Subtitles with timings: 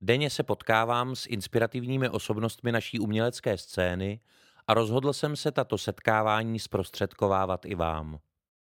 [0.00, 4.20] Denně se potkávám s inspirativními osobnostmi naší umělecké scény
[4.66, 8.18] a rozhodl jsem se tato setkávání zprostředkovávat i vám.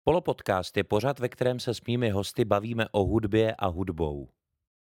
[0.04, 4.28] Polopodcast je pořad, ve kterém se s mými hosty bavíme o hudbě a hudbou.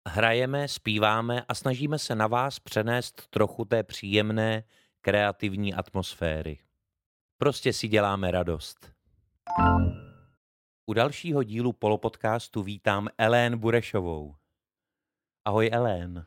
[0.07, 4.63] Hrajeme, zpíváme a snažíme se na vás přenést trochu té příjemné,
[5.01, 6.59] kreativní atmosféry.
[7.37, 8.91] Prostě si děláme radost.
[10.85, 14.35] U dalšího dílu Polopodcastu vítám Elén Burešovou.
[15.45, 16.25] Ahoj Elén.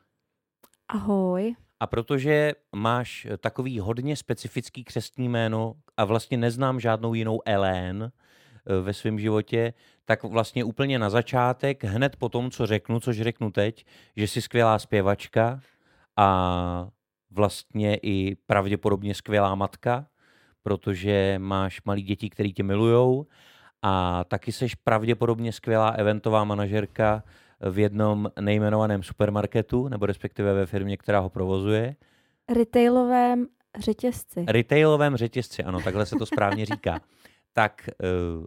[0.87, 1.55] Ahoj.
[1.79, 8.81] A protože máš takový hodně specifický křestní jméno a vlastně neznám žádnou jinou Elén eh,
[8.81, 9.73] ve svém životě,
[10.05, 13.85] tak vlastně úplně na začátek, hned po tom, co řeknu, což řeknu teď,
[14.15, 15.59] že jsi skvělá zpěvačka
[16.17, 16.89] a
[17.31, 20.07] vlastně i pravděpodobně skvělá matka,
[20.63, 23.27] protože máš malí děti, který tě milujou
[23.81, 27.23] a taky seš pravděpodobně skvělá eventová manažerka
[27.71, 31.95] v jednom nejmenovaném supermarketu, nebo respektive ve firmě, která ho provozuje.
[32.53, 33.47] Retailovém
[33.79, 34.45] řetězci.
[34.47, 36.99] Retailovém řetězci, ano, takhle se to správně říká.
[37.53, 37.89] Tak
[38.37, 38.45] uh,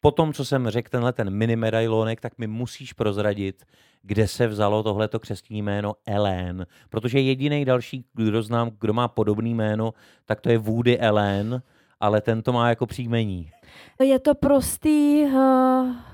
[0.00, 3.64] po tom, co jsem řekl tenhle ten mini medailonek, tak mi musíš prozradit,
[4.02, 6.66] kde se vzalo tohleto křestní jméno Ellen.
[6.90, 11.62] Protože jediný další, kdo znám, kdo má podobný jméno, tak to je Woody Ellen,
[12.00, 13.50] ale ten to má jako příjmení.
[14.02, 16.07] Je to prostý, uh,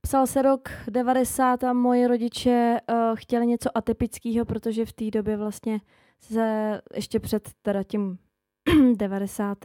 [0.00, 5.36] psal se rok 90 a moji rodiče uh, chtěli něco atypického, protože v té době
[5.36, 5.80] vlastně
[6.20, 8.18] se ještě před teda tím
[8.96, 9.58] 90.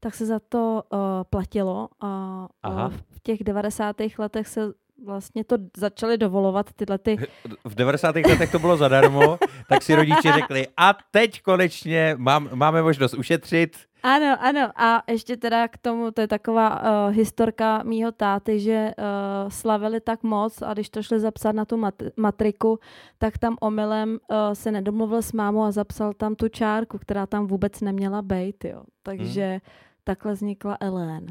[0.00, 0.98] tak se za to uh,
[1.30, 3.96] platilo a uh, v těch 90.
[4.18, 4.60] letech se
[5.04, 7.16] vlastně to začali dovolovat tyhle ty...
[7.64, 8.16] V 90.
[8.16, 9.38] letech to bylo zadarmo,
[9.68, 13.76] tak si rodiče řekli a teď konečně mám, máme možnost ušetřit.
[14.06, 14.70] Ano, ano.
[14.76, 20.00] A ještě teda k tomu, to je taková uh, historka mýho táty, že uh, slavili
[20.00, 22.78] tak moc a když to šli zapsat na tu mat- matriku,
[23.18, 27.46] tak tam omylem uh, se nedomluvil s mámou a zapsal tam tu čárku, která tam
[27.46, 28.82] vůbec neměla být, jo.
[29.02, 29.60] Takže hmm.
[30.04, 31.26] takhle vznikla Ellen.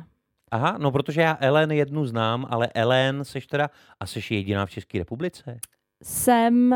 [0.51, 3.69] Aha, no protože já Ellen jednu znám, ale Ellen seš teda,
[3.99, 5.57] a seš jediná v České republice?
[6.03, 6.71] Jsem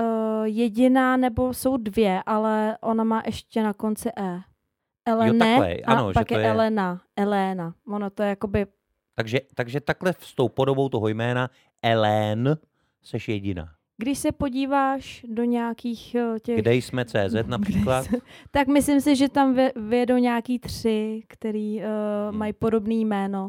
[0.00, 4.40] uh, jediná, nebo jsou dvě, ale ona má ještě na konci E.
[5.08, 7.00] Elene jo, takhle, ano, a pak je, je Elena.
[7.16, 7.74] Elena.
[7.88, 8.66] Ono to je jakoby...
[9.14, 11.50] Takže, takže takhle s tou podobou toho jména
[11.82, 12.56] Ellen
[13.02, 13.68] seš jediná.
[13.96, 16.58] Když se podíváš do nějakých eh, těch...
[16.58, 18.02] Kde jsme CZ například?
[18.02, 18.16] Se,
[18.50, 21.84] tak myslím si, že tam vyjedou nějaký tři, který uh,
[22.30, 22.38] hmm.
[22.38, 23.48] mají podobné jméno.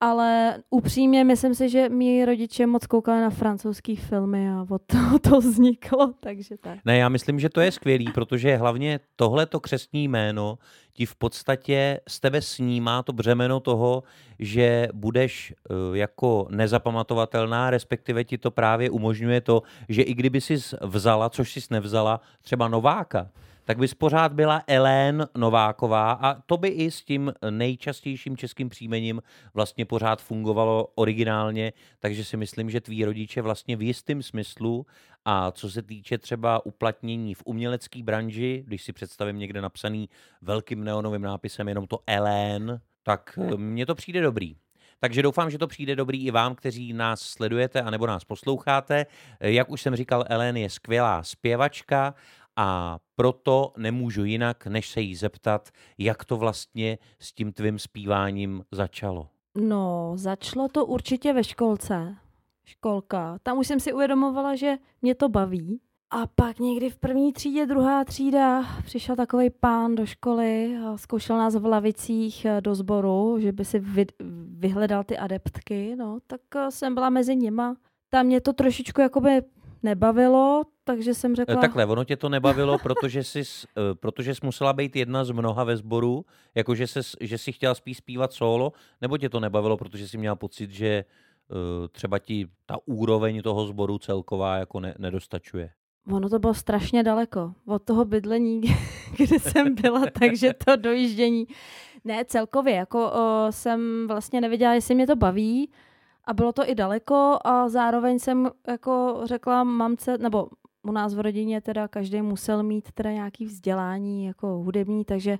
[0.00, 5.18] Ale upřímně myslím si, že mý rodiče moc koukali na francouzský filmy a od toho
[5.30, 6.78] to vzniklo, takže tak.
[6.84, 10.58] Ne, já myslím, že to je skvělý, protože hlavně tohleto křestní jméno
[10.92, 14.02] ti v podstatě z tebe snímá to břemeno toho,
[14.38, 20.56] že budeš uh, jako nezapamatovatelná, respektive ti to právě umožňuje to, že i kdyby jsi
[20.82, 23.30] vzala, což jsi nevzala, třeba Nováka,
[23.70, 29.22] tak bys pořád byla Elén Nováková a to by i s tím nejčastějším českým příjmením
[29.54, 34.86] vlastně pořád fungovalo originálně, takže si myslím, že tví rodiče vlastně v jistém smyslu
[35.24, 40.08] a co se týče třeba uplatnění v umělecké branži, když si představím někde napsaný
[40.42, 44.56] velkým neonovým nápisem jenom to Elén, tak eh, mně to přijde dobrý.
[45.00, 49.06] Takže doufám, že to přijde dobrý i vám, kteří nás sledujete anebo nás posloucháte.
[49.40, 52.14] Jak už jsem říkal, Ellen je skvělá zpěvačka
[52.62, 58.64] a proto nemůžu jinak, než se jí zeptat, jak to vlastně s tím tvým zpíváním
[58.72, 59.28] začalo.
[59.58, 62.16] No, začalo to určitě ve školce.
[62.64, 63.38] Školka.
[63.42, 65.80] Tam už jsem si uvědomovala, že mě to baví.
[66.10, 71.38] A pak někdy v první třídě, druhá třída, přišel takový pán do školy a zkoušel
[71.38, 74.06] nás v lavicích eh, do sboru, že by si vy,
[74.58, 77.76] vyhledal ty adeptky, no, tak eh, jsem byla mezi nima.
[78.08, 79.42] Tam mě to trošičku jakoby
[79.82, 81.54] nebavilo, takže jsem řekla...
[81.54, 85.30] Eh, takhle, ono tě to nebavilo, protože jsi, eh, protože jsi musela být jedna z
[85.30, 86.24] mnoha ve sboru,
[86.54, 90.36] jakože jsi, že jsi chtěla spíš zpívat solo, nebo tě to nebavilo, protože jsi měla
[90.36, 91.04] pocit, že
[91.48, 95.70] uh, třeba ti ta úroveň toho sboru celková jako ne, nedostačuje?
[96.12, 98.60] Ono to bylo strašně daleko od toho bydlení,
[99.16, 101.46] kde jsem byla, takže to dojíždění.
[102.04, 105.70] Ne, celkově, jako uh, jsem vlastně nevěděla, jestli mě to baví,
[106.30, 110.48] a bylo to i daleko a zároveň jsem jako řekla mamce, nebo
[110.82, 115.38] u nás v rodině teda každý musel mít teda nějaký vzdělání jako hudební, takže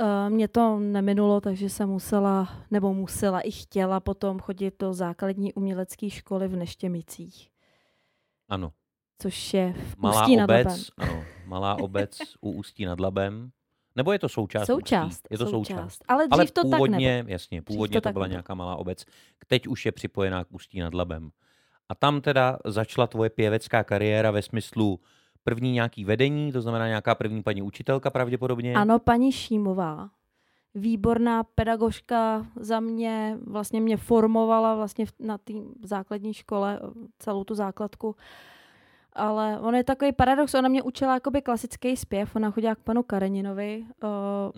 [0.00, 5.52] uh, mě to neminulo, takže jsem musela, nebo musela i chtěla potom chodit do základní
[5.52, 7.50] umělecké školy v Neštěmicích.
[8.48, 8.72] Ano.
[9.18, 10.84] Což je v Malá Ústí nad obec, Labem.
[10.98, 13.50] ano, malá obec u Ústí nad Labem.
[13.96, 15.28] Nebo je to součást Součást?
[15.30, 16.04] Je to součást.
[16.08, 17.32] Ale dřív Ale to tak původně, nebylo.
[17.32, 18.34] jasně, to původně to, tak byla nebylo.
[18.34, 19.04] nějaká malá obec.
[19.46, 21.30] Teď už je připojená k Ústí nad Labem.
[21.88, 25.00] A tam teda začala tvoje pěvecká kariéra ve smyslu
[25.44, 28.74] první nějaký vedení, to znamená nějaká první paní učitelka pravděpodobně.
[28.74, 30.10] Ano, paní Šímová.
[30.74, 35.52] Výborná pedagožka za mě, vlastně mě formovala vlastně na té
[35.84, 36.80] základní škole,
[37.18, 38.16] celou tu základku.
[39.12, 43.02] Ale on je takový paradox, ona mě učila jakoby klasický zpěv, ona chodila k panu
[43.02, 44.08] Kareninovi, uh,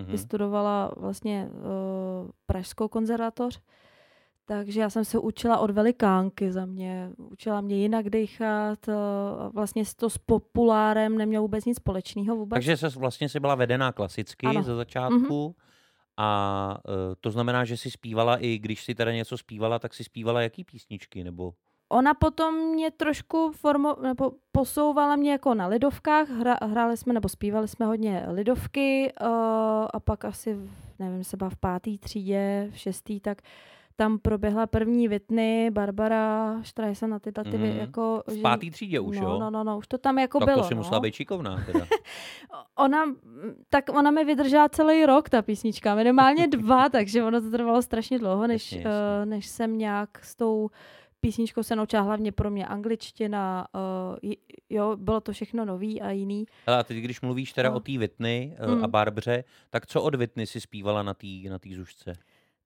[0.05, 0.13] Mhm.
[0.13, 3.61] vystudovala vlastně uh, Pražskou konzervatoř,
[4.47, 7.11] takže já jsem se učila od velikánky za mě.
[7.17, 8.95] Učila mě jinak dechat, uh,
[9.53, 12.57] vlastně to s populárem nemělo vůbec nic společného vůbec.
[12.57, 14.63] Takže se vlastně si byla vedená klasicky Ano.
[14.63, 15.57] ze začátku.
[16.17, 20.05] A e, to znamená, že si zpívala i když si teda něco zpívala, tak si
[20.05, 21.55] zpívala jaký písničky, nebo
[21.89, 27.29] Ona potom mě trošku formo, nebo posouvala mě jako na lidovkách, hra, hráli jsme nebo
[27.29, 29.29] zpívali jsme hodně lidovky uh,
[29.95, 30.57] a pak asi,
[30.99, 33.43] nevím, se byla v pátý třídě, v šestý, tak
[33.97, 37.65] tam proběhla první Whitney, Barbara Streisand a tyhle ty, mm.
[37.65, 38.23] jako...
[38.27, 39.39] v pátý třídě už, no, jo?
[39.39, 40.63] No, no, no, už to tam jako tak bylo.
[40.63, 40.79] to si no.
[40.79, 41.87] musela být šikovná teda.
[42.79, 43.05] Ona,
[43.69, 48.19] tak ona mi vydržela celý rok, ta písnička, minimálně dva, takže ono to trvalo strašně
[48.19, 49.23] dlouho, než, Jasně, jasně.
[49.23, 50.71] uh, než jsem nějak s tou
[51.29, 53.67] písničkou se naučila hlavně pro mě angličtina,
[54.23, 54.31] uh,
[54.71, 56.47] jo, bylo to všechno nový a jiný.
[56.67, 57.77] Hele, a teď, když mluvíš teda No.
[57.77, 58.85] o té Whitney e, Mm.
[58.85, 62.13] a Barbře, tak co od Whitney si zpívala na té na tý zušce?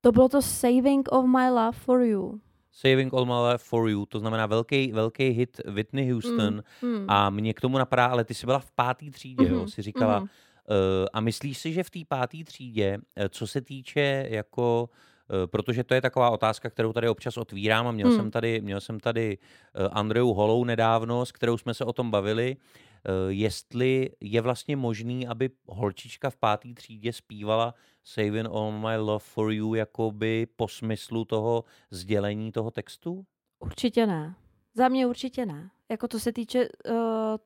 [0.00, 2.40] To bylo to Saving of My Love for You.
[2.72, 6.62] Saving All My Life for You, to znamená velký, velký hit Whitney Houston.
[6.82, 7.04] Mm.
[7.08, 9.58] A mě k tomu napadá, ale ty jsi byla v pátý třídě, jo?
[9.58, 10.28] Mhm, Si říkala, mhm.
[10.70, 14.99] Eh, A myslíš si, že v té páté třídě, eh, co se týče jako eh,
[15.46, 18.16] protože to je taková otázka, kterou tady občas otvírám a měl Hmm.
[18.16, 19.38] jsem tady, měl jsem tady
[19.75, 24.76] eh, Andreu Holou nedávno, s kterou jsme se o tom bavili, eh, jestli je vlastně
[24.76, 30.69] možný, aby holčička v páté třídě zpívala Saving All My Love for You jakoby po
[30.69, 33.25] smyslu toho sdělení toho textu?
[33.58, 34.34] Určitě ne.
[34.75, 35.70] Za mě určitě ne.
[35.90, 36.94] Jako to se týče uh,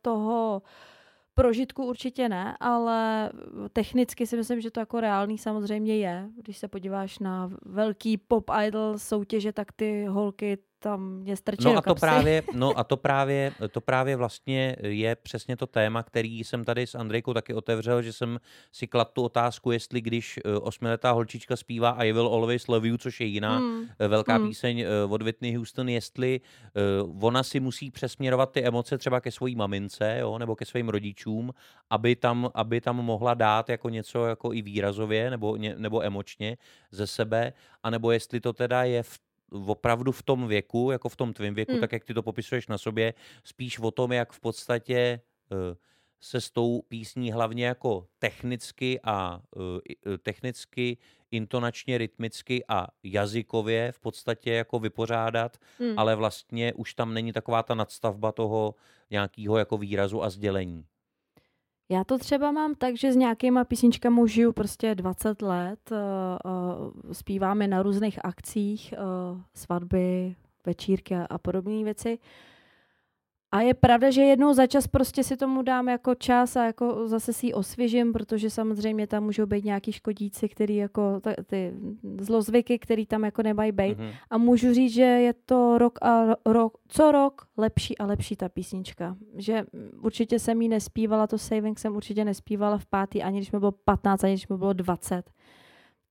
[0.02, 0.62] toho
[1.34, 3.30] prožitku určitě ne, ale
[3.72, 6.28] technicky si myslím, že to jako reálný samozřejmě je.
[6.36, 11.76] Když se podíváš na velký pop idol soutěže, tak ty holky tam mě strčí No
[11.76, 16.44] a to právě, no a to právě, to právě vlastně je přesně to téma, který
[16.44, 18.40] jsem tady s Andrejkou taky otevřel, že jsem
[18.72, 22.96] si kladl tu otázku, jestli když eh, osmiletá holčička zpívá I Will Always Love You,
[22.96, 23.62] což je jiná
[23.98, 24.48] eh, velká Hmm.
[24.48, 26.40] píseň eh, od Whitney Houston, jestli
[27.20, 31.50] ona si musí přesměrovat ty emoce třeba ke svojí mamince, jo, nebo ke svým rodičům,
[31.90, 36.56] aby tam, aby tam mohla dát jako něco jako i výrazově nebo, nebo emočně
[36.90, 37.52] ze sebe,
[37.82, 39.18] anebo jestli to teda je v
[39.66, 41.80] opravdu v tom věku, jako v tom tvém věku, Hmm.
[41.80, 43.14] tak jak ty to popisuješ na sobě,
[43.44, 44.94] spíš o tom, jak v podstatě
[45.52, 45.76] eh,
[46.20, 49.60] se s tou písní hlavně jako technicky a eh,
[50.14, 50.98] eh, technicky,
[51.30, 55.98] intonačně, rytmicky a jazykově v podstatě jako vypořádat, Hmm.
[55.98, 58.74] ale vlastně už tam není taková ta nadstavba toho
[59.10, 60.86] nějakého jako výrazu a sdělení.
[61.92, 65.78] Já to třeba mám tak, že s nějakýma písničkami žiju prostě 20 let.
[65.90, 65.98] Uh,
[66.52, 68.94] uh, zpíváme na různých akcích,
[69.32, 72.18] uh, svatby, večírky a podobné věci.
[73.52, 77.08] A je pravda, že jednou za čas prostě si tomu dám jako čas a jako
[77.08, 81.74] zase si ji osvěžím, protože samozřejmě tam můžou být nějaký škodíci, který jako ta, ty
[82.20, 83.98] zlozvyky, který tam jako nemají být.
[83.98, 84.10] Mhm.
[84.30, 88.36] A můžu říct, že je to rok a ro- rok, co rok lepší a lepší
[88.36, 89.16] ta písnička.
[89.36, 89.64] Že
[90.02, 93.72] určitě jsem jí nespívala, to Saving jsem určitě nespívala v pátý, ani když mi bylo
[93.72, 95.30] 15, ani když mi bylo 20.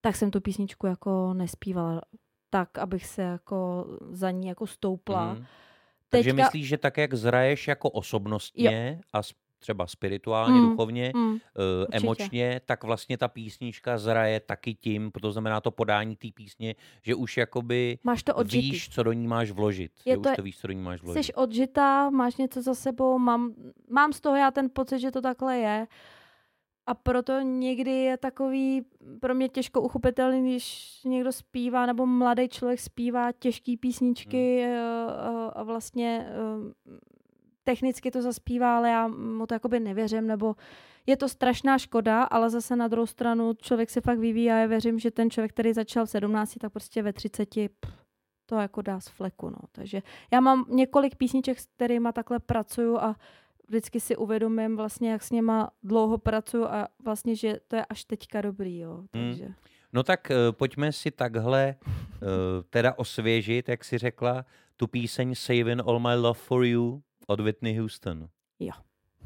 [0.01, 2.01] Tak jsem tu písničku jako nespívala
[2.49, 5.33] tak, abych se jako za ní jako stoupla.
[5.33, 5.45] Mhm.
[6.11, 11.11] Takže Teďka- myslíš, že tak, jak zraješ jako osobnostně a s- třeba spirituálně, Mm, duchovně,
[11.15, 11.97] Mm, určitě.
[11.97, 17.15] emočně, tak vlastně ta písnička zraje taky tím, to znamená to podání té písně, že
[17.15, 18.71] už jakoby máš to odžitý.
[18.71, 19.91] víš, co do ní máš vložit.
[20.05, 21.23] Je že to- už to víš, co do ní máš vložit.
[21.25, 23.53] Jsi odžitá, máš něco za sebou, mám,
[23.89, 25.87] mám z toho já ten pocit, že to takhle je.
[26.87, 28.85] A proto někdy je takový
[29.19, 34.73] pro mě těžko uchopitelný, když někdo zpívá, nebo mladý člověk zpívá těžké písničky Hmm.
[34.73, 36.97] eh, eh, a vlastně eh,
[37.63, 40.55] technicky to zaspívá, ale já mu to jakoby nevěřím, nebo
[41.05, 44.65] je to strašná škoda, ale zase na druhou stranu člověk se fakt vyvíjí a já
[44.67, 48.05] věřím, že ten člověk, který začal v 17, tak prostě ve 30 pff,
[48.45, 49.49] to jako dá z fleku.
[49.49, 49.57] No.
[49.71, 50.01] Takže
[50.33, 53.15] já mám několik písniček, s kterými takhle pracuju a
[53.71, 58.03] vždycky si uvědomím vlastně, jak s něma dlouho pracuju a vlastně, že to je až
[58.03, 58.93] teďka dobrý, jo.
[58.93, 59.07] Hmm.
[59.11, 59.45] Takže.
[59.45, 59.55] Hmm.
[59.93, 62.27] No tak uh, pojďme si takhle uh,
[62.69, 64.45] teda osvěžit, jak si řekla,
[64.77, 68.27] tu píseň Saving All My Love For You od Whitney Houston.
[68.59, 68.71] Jo.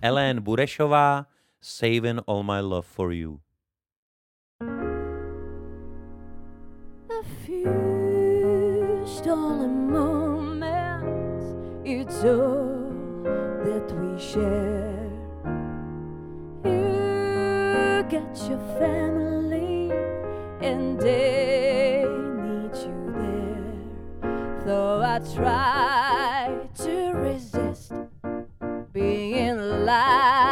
[0.02, 1.25] Ellen Burešová,
[1.62, 3.40] Saving All My Love For You.
[7.10, 11.46] A few stolen moments
[11.86, 12.75] it's took
[14.32, 15.10] share.
[16.63, 19.91] You get your family,
[20.62, 22.05] and they
[22.44, 24.63] need you there.
[24.65, 27.94] Though I try to resist
[28.94, 30.45] being in.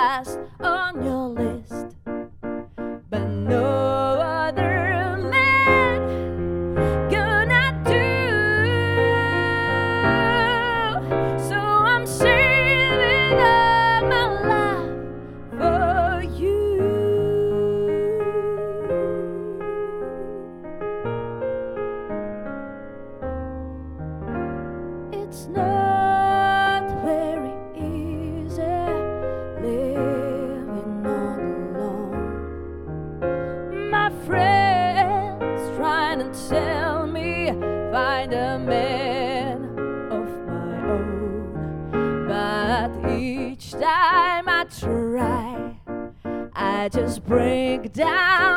[46.94, 48.53] just break down.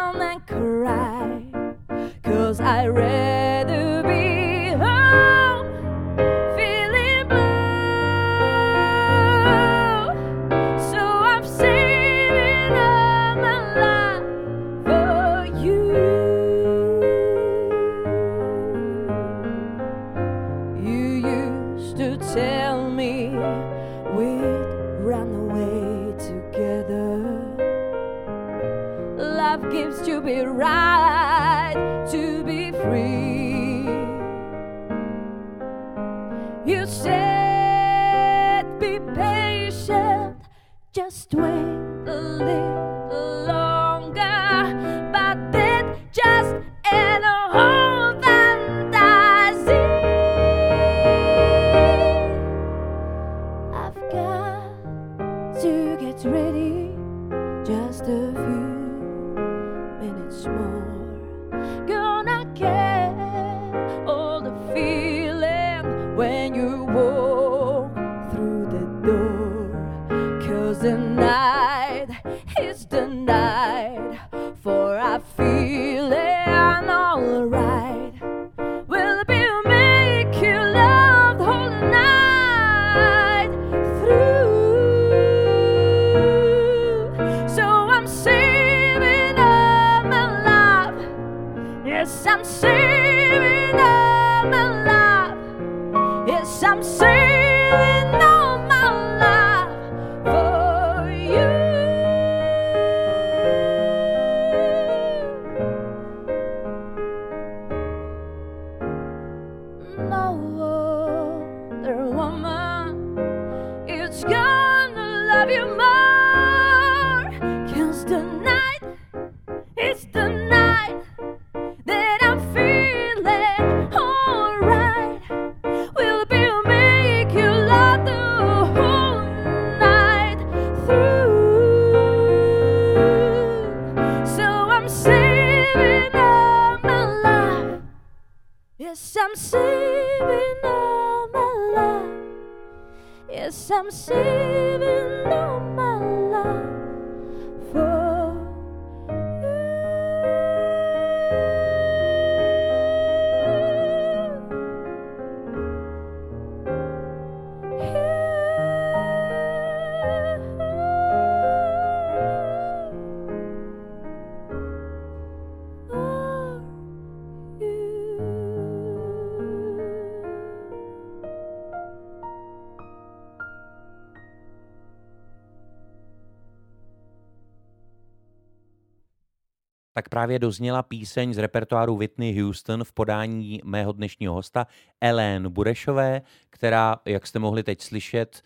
[180.17, 184.67] právě dozněla píseň z repertoáru Whitney Houston v podání mého dnešního hosta
[185.01, 188.43] Ellen Burešové, která, jak jste mohli teď slyšet,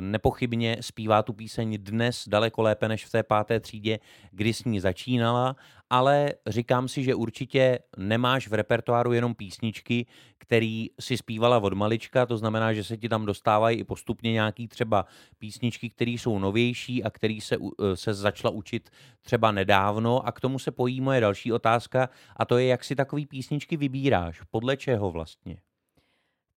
[0.00, 3.98] nepochybně zpívá tu píseň dnes daleko lépe než v té páté třídě,
[4.30, 5.56] kdy s ní začínala,
[5.90, 10.06] ale říkám si, že určitě nemáš v repertoáru jenom písničky,
[10.38, 14.68] který si zpívala od malička, to znamená, že se ti tam dostávají i postupně nějaký
[14.68, 15.06] třeba
[15.38, 17.56] písničky, které jsou novější a který se,
[17.94, 18.90] se začala učit
[19.22, 22.96] třeba nedávno a k tomu se pojí moje další otázka a to je, jak si
[22.96, 25.56] takový písničky vybíráš, podle čeho vlastně?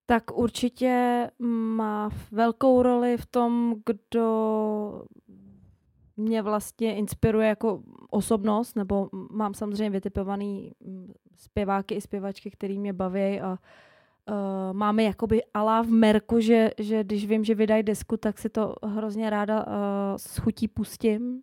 [0.06, 5.04] Tak určitě má velkou roli v tom, kdo
[6.18, 10.72] mě vlastně inspiruje jako osobnost, nebo mám samozřejmě vytipovaný
[11.36, 14.36] zpěváky i zpěvačky, který mě baví a uh,
[14.74, 18.76] máme jakoby alá v merku, že, že když vím, že vydají desku, tak si to
[18.84, 19.74] hrozně ráda uh,
[20.18, 21.42] s chutí pustím.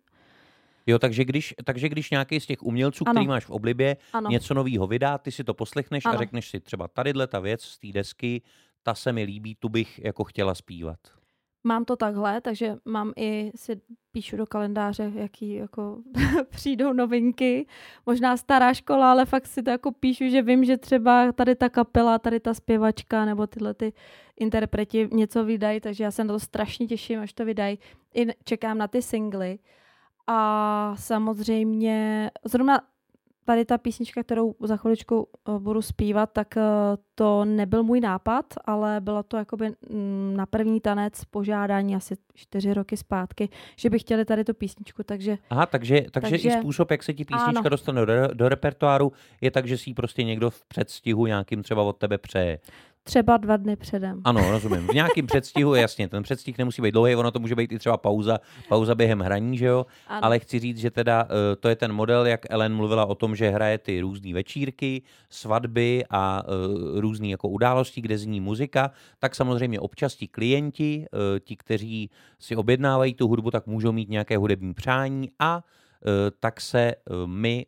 [0.87, 3.13] Jo, takže když, takže když nějaký z těch umělců, ano.
[3.13, 4.29] který máš v oblibě, ano.
[4.29, 6.15] něco nového vydá, ty si to poslechneš ano.
[6.15, 8.41] a řekneš si třeba tadyhle ta věc z té desky,
[8.83, 10.99] ta se mi líbí, tu bych jako chtěla zpívat.
[11.63, 15.97] Mám to takhle, takže mám i, si píšu do kalendáře, jaký jako
[16.49, 17.67] přijdou novinky.
[18.05, 21.69] Možná stará škola, ale fakt si to jako píšu, že vím, že třeba tady ta
[21.69, 23.93] kapela, tady ta zpěvačka nebo tyhle ty
[24.39, 27.79] interpreti něco vydají, takže já se na to strašně těším, až to vydají.
[28.13, 29.59] I čekám na ty singly.
[30.27, 32.81] A samozřejmě, zrovna
[33.45, 36.63] tady ta písnička, kterou za chviličku uh, budu zpívat, tak uh,
[37.15, 42.73] to nebyl můj nápad, ale bylo to jakoby mm, na první tanec požádání asi čtyři
[42.73, 45.37] roky zpátky, že by chtěli tady tu písničku, takže...
[45.49, 47.69] Aha, takže, takže, takže i způsob, jak se ti písnička ano.
[47.69, 49.11] dostane do, do repertoáru,
[49.41, 52.59] je tak, že si ji prostě někdo v předstihu nějakým třeba od tebe přeje.
[53.03, 54.21] Třeba dva dny předem.
[54.23, 54.87] Ano, rozumím.
[54.87, 57.97] V nějakém předstihu, jasně, ten předstih nemusí být dlouhý, ono to může být i třeba
[57.97, 58.39] pauza,
[58.69, 59.85] pauza během hraní, že jo?
[60.07, 60.25] Ano.
[60.25, 61.29] Ale chci říct, že teda uh,
[61.59, 66.03] to je ten model, jak Ellen mluvila o tom, že hraje ty různé večírky, svatby
[66.09, 71.55] a uh, různé jako události, kde zní muzika, tak samozřejmě občas ti klienti, uh, ti,
[71.55, 75.63] kteří si objednávají tu hudbu, tak můžou mít nějaké hudební přání a
[76.39, 77.65] tak se my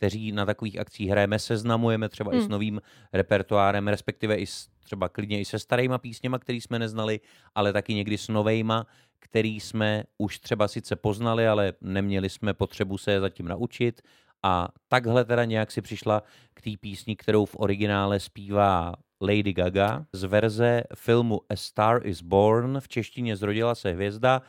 [0.00, 2.38] kteří na takových akcích hrajeme, seznamujeme třeba hmm.
[2.38, 2.52] i s hmm.
[2.52, 2.80] novým
[3.12, 7.20] repertoárem, respektive i s, třeba klidně i se starýma písněma, který jsme neznali,
[7.54, 8.86] ale taky někdy s novejma,
[9.18, 14.02] který jsme už třeba sice poznali, ale neměli jsme potřebu se je zatím naučit.
[14.42, 16.22] A takhle teda nějak si přišla
[16.54, 22.22] k té písni, kterou v originále zpívá Lady Gaga z verze filmu A Star is
[22.22, 24.42] Born, v češtině Zrodila se hvězda,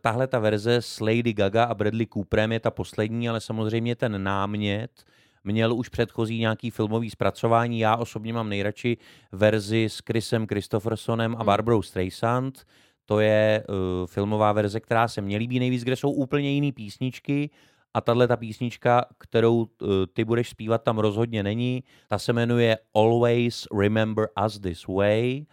[0.00, 4.22] tahle ta verze s Lady Gaga a Bradley Cooperem je ta poslední, ale samozřejmě ten
[4.22, 5.04] námět
[5.44, 7.78] měl už předchozí nějaký filmový zpracování.
[7.78, 8.96] Já osobně mám nejradši
[9.32, 11.46] verzi s Chrisem Christophersonem a hmm.
[11.46, 12.64] Barbarou Streisand.
[13.06, 17.50] To je uh, filmová verze, která se mně líbí nejvíc, kde jsou úplně jiné písničky
[17.94, 19.66] a tahle ta písnička, kterou uh,
[20.12, 21.84] ty budeš zpívat, tam rozhodně není.
[22.08, 25.44] Ta se jmenuje Always Remember Us This Way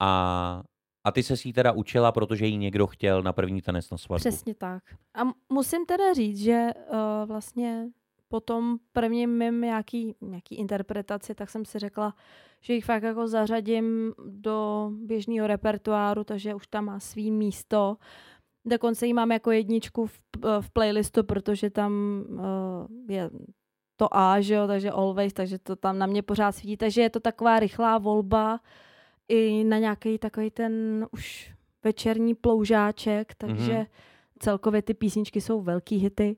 [0.00, 0.62] a
[1.06, 4.20] a ty se si teda učila, protože ji někdo chtěl na první tanec na svatbu.
[4.20, 4.82] Přesně tak.
[5.14, 7.86] A musím teda říct, že uh, vlastně
[8.28, 12.14] po tom prvním mým nějaký, nějaký interpretaci, tak jsem si řekla,
[12.60, 17.96] že jich fakt jako zařadím do běžného repertoáru, takže už tam má svý místo.
[18.64, 20.20] Dokonce ji mám jako jedničku v,
[20.60, 21.92] v playlistu, protože tam
[22.28, 23.30] uh, je
[23.96, 26.76] to A, že jo, takže always, takže to tam na mě pořád svítí.
[26.76, 28.60] Takže je to taková rychlá volba,
[29.28, 31.52] i na nějaký takový ten už
[31.84, 33.86] večerní ploužáček, takže mm-hmm.
[34.38, 36.36] celkově ty písničky jsou velký hity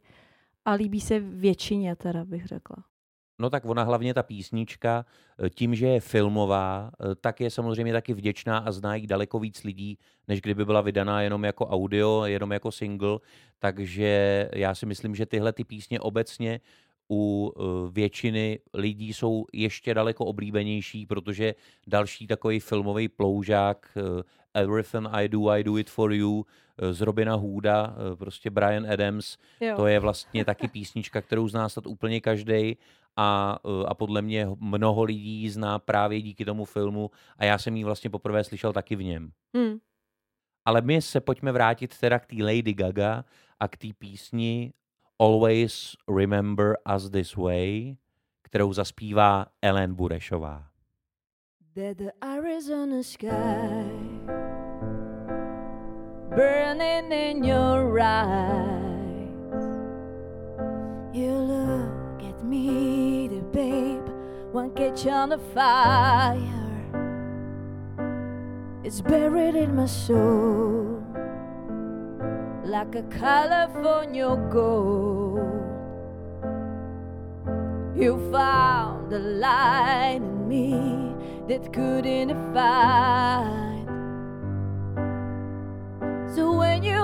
[0.64, 2.76] a líbí se většině, teda bych řekla.
[3.40, 5.06] No tak ona hlavně ta písnička,
[5.44, 9.38] eh, tím, že je filmová, eh, tak je samozřejmě taky vděčná a zná jí daleko
[9.38, 9.98] víc lidí,
[10.28, 13.18] než kdyby byla vydaná jenom jako audio, jenom jako single.
[13.58, 16.60] Takže já si myslím, že tyhle ty písně obecně
[17.10, 21.54] u eh, většiny lidí jsou ještě daleko oblíbenější, protože
[21.86, 24.22] další takový filmový ploužák eh,
[24.62, 26.46] Everything I Do, I Do It For You
[26.78, 29.76] eh, z Robina Hooda, prostě Brian Adams, jo.
[29.76, 32.76] to je vlastně taky písnička, kterou zná snad úplně každý
[33.16, 37.84] a, a podle mě mnoho lidí zná právě díky tomu filmu a já jsem ji
[37.84, 39.30] vlastně poprvé slyšel taky v něm.
[39.56, 39.78] Hmm.
[40.64, 43.24] Ale my se pojďme vrátit teda k té Lady Gaga
[43.60, 44.72] a k té písni
[45.20, 47.96] Always Remember Us This Way,
[48.42, 50.64] kterou zaspívá Ellen Burešová.
[51.74, 53.90] That the Arizona sky
[56.36, 59.28] burning in your eyes.
[61.12, 64.08] You look at me, the babe,
[64.52, 66.38] one catch on the fire.
[68.84, 71.07] It's buried in my soul
[72.68, 75.38] like a California gold.
[77.96, 81.14] You found a light in me
[81.48, 83.88] that couldn't find.
[86.34, 87.00] So when you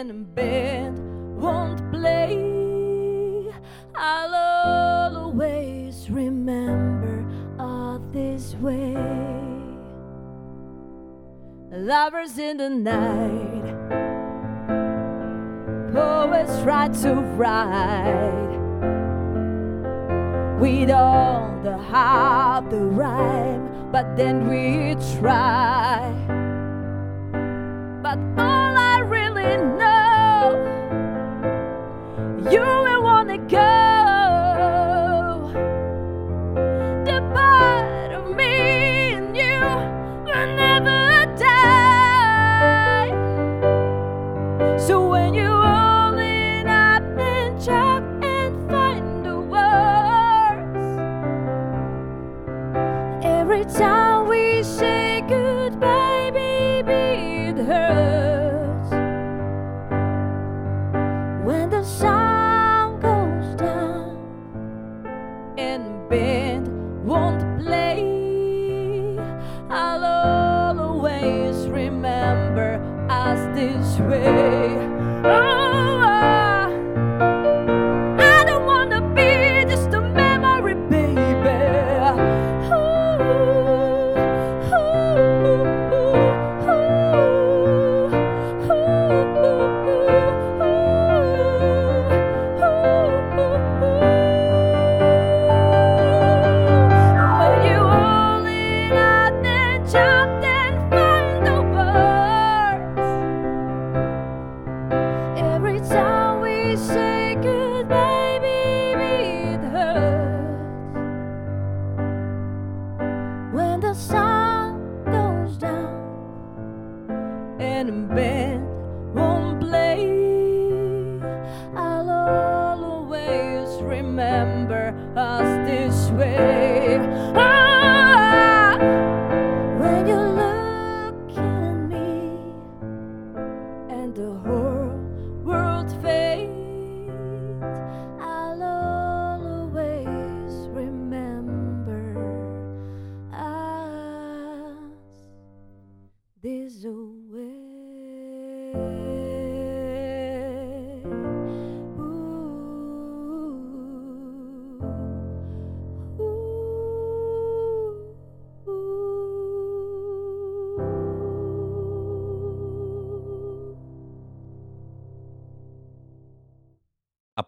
[0.00, 0.98] and the band
[1.38, 3.52] won't play.
[3.94, 4.34] I'll
[5.14, 7.26] always remember
[7.58, 8.96] all this way.
[11.70, 13.76] Lovers in the night
[15.92, 18.58] Poets try to write
[20.60, 26.49] We don't have the rhyme But then we try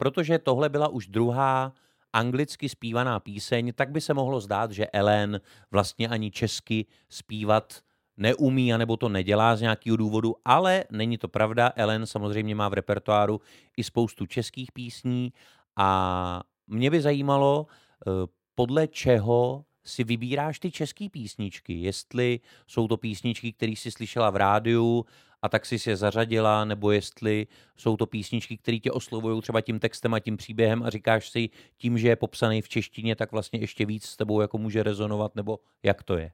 [0.02, 1.72] protože tohle byla už druhá
[2.12, 7.80] anglicky zpívaná píseň, tak by se mohlo zdát, že Ellen vlastně ani česky zpívat
[8.16, 11.72] neumí, anebo to nedělá z nějakého důvodu, ale není to pravda.
[11.76, 13.40] Ellen samozřejmě má v repertoáru
[13.76, 15.32] i spoustu českých písní
[15.76, 18.10] a mě by zajímalo, eh,
[18.54, 21.74] podle čeho si vybíráš ty české písničky.
[21.74, 25.06] Jestli jsou to písničky, které jsi slyšela v rádiu
[25.42, 29.78] a tak si je zařadila, nebo jestli jsou to písničky, které tě oslovují třeba tím
[29.78, 33.60] textem a tím příběhem a říkáš si tím, že je popsaný v češtině, tak vlastně
[33.60, 36.30] ještě víc s tebou jako může rezonovat, nebo jak to je?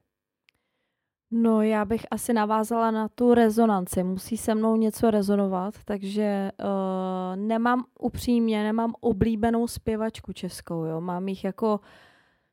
[1.31, 4.03] No, já bych asi navázala na tu rezonanci.
[4.03, 11.01] Musí se mnou něco rezonovat, takže uh, nemám upřímně, nemám oblíbenou zpěvačku českou, jo.
[11.01, 11.79] Mám jich jako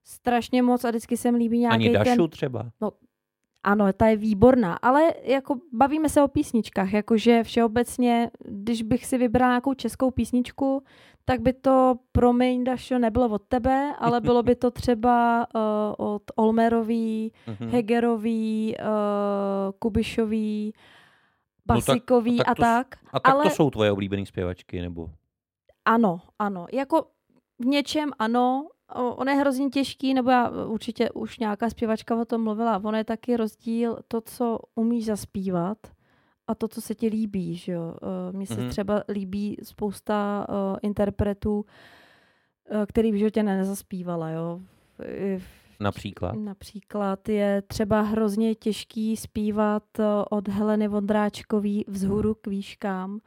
[0.05, 2.31] strašně moc a vždycky se mi líbí nějaký Ani Dašu ten...
[2.31, 2.71] třeba?
[3.67, 9.19] Ano, ta je výborná, ale jako bavíme se o písničkách, jakože všeobecně, když bych si
[9.19, 10.83] vybrala nějakou českou písničku,
[11.25, 16.23] tak by to, promiň Dašo, nebylo od tebe, ale bylo by to třeba uh, od
[16.37, 17.71] Olmerový, Mhm.
[17.71, 20.73] Hegerový, uh, Kubišový,
[21.69, 22.87] No tak- Basikový tak a to s- tak.
[23.13, 25.11] A tak ale- to jsou tvoje oblíbené zpěvačky, nebo?
[25.85, 26.67] Ano, ano.
[26.73, 27.07] Jako
[27.59, 32.45] v něčem ano, ono je hrozně těžký, nebo já určitě už nějaká zpěvačka o tom
[32.45, 35.79] mluvila, ono je taky rozdíl to, co umíš zaspívat
[36.49, 37.95] a to, co se ti líbí, že jo.
[38.03, 38.71] Eh, Mně se Mhm.
[38.71, 41.65] třeba líbí spousta uh, interpretů,
[42.89, 44.61] který v životě ne- nezaspívala, jo.
[45.81, 46.33] Například?
[46.37, 49.83] Například je třeba hrozně těžký zpívat
[50.31, 53.21] od Heleny Vondráčkový vzhůru k výškám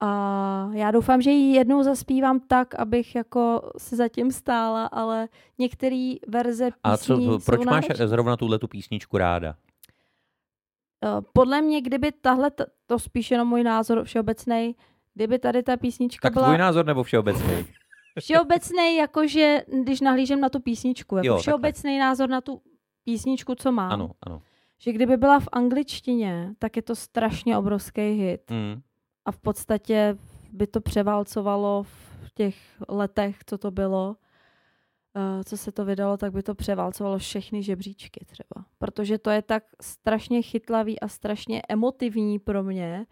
[0.00, 6.14] A já doufám, že ji jednou zaspívám tak, abych jako si zatím stála, ale některé
[6.28, 8.08] verze písní A co, proč máš náročné.
[8.08, 9.56] zrovna tuhle tu písničku ráda?
[11.04, 12.50] Eh, Podle mě, kdyby tahle,
[12.86, 14.76] to spíš jenom můj názor všeobecný,
[15.14, 17.66] kdyby tady ta písnička Tak byla tvůj názor nebo všeobecný?
[18.20, 21.42] všeobecný, jakože když nahlížím na tu písničku, jako Jo, jo, takhle.
[21.42, 22.60] všeobecný názor na tu
[23.04, 24.42] písničku, co mám, Ano, ano.
[24.78, 28.80] že kdyby byla v angličtině, tak je to strašně obrovský hit Mm.
[29.28, 30.16] A v podstatě
[30.52, 32.56] by to převálcovalo v těch
[32.88, 34.16] letech, co to bylo,
[35.16, 38.64] eh, co se to vydalo, tak by to převálcovalo všechny žebříčky třeba.
[38.78, 43.06] Protože to je tak strašně chytlavý a strašně emotivní pro mě.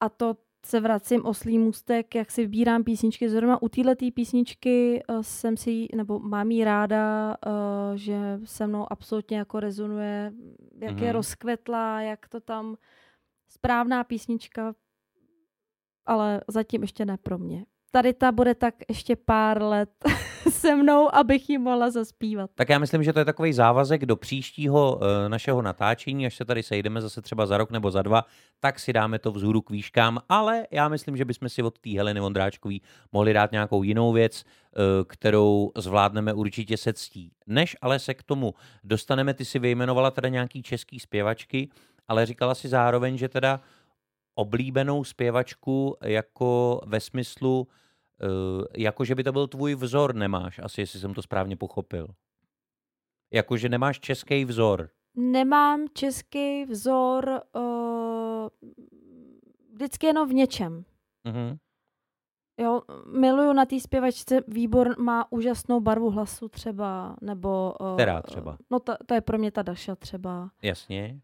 [0.00, 3.28] A to se vracím oslý můstek, jak si vybírám písničky.
[3.28, 7.50] Zrovna u této písničky eh, jsem si, nebo mám jí ráda, eh,
[7.98, 10.32] že se mnou absolutně jako rezonuje,
[10.78, 11.02] jak mm-hmm.
[11.02, 11.12] je Mhm.
[11.12, 12.76] rozkvetlá, jak to tam
[13.48, 14.74] správná písnička,
[16.06, 17.66] ale zatím ještě ne pro mě.
[17.90, 19.90] Tady ta bude tak ještě pár let
[20.50, 22.50] se mnou, abych ji mohla zaspívat.
[22.54, 26.44] Tak já myslím, že to je takový závazek do příštího e, našeho natáčení, až se
[26.44, 28.24] tady sejdeme zase třeba za rok nebo za dva,
[28.60, 31.90] tak si dáme to vzhůru k výškám, ale já myslím, že bychom si od té
[31.90, 32.82] Heleny Vondráčkový
[33.12, 34.44] mohli dát nějakou jinou věc, e,
[35.04, 37.32] kterou zvládneme určitě se ctí.
[37.46, 38.54] Než ale se k tomu
[38.84, 41.68] dostaneme, ty si vyjmenovala teda nějaký český zpěvačky,
[42.08, 43.60] ale říkala si zároveň, že teda
[44.34, 47.68] oblíbenou zpěvačku jako ve smyslu,
[48.22, 52.08] e, jako že by to byl tvůj vzor, nemáš, asi jestli jsem to správně pochopil.
[53.32, 54.90] Jako, že nemáš český vzor.
[55.16, 58.48] Nemám český vzor uh,
[59.72, 60.84] vždycky jenom v něčem.
[61.24, 61.56] Mhm.
[62.60, 67.74] Jo, miluju na té zpěvačce, výbor má úžasnou barvu hlasu třeba, nebo...
[67.80, 68.58] Uh, Která třeba?
[68.70, 70.50] No to, to je pro mě ta Daša třeba.
[70.62, 71.20] Jasně.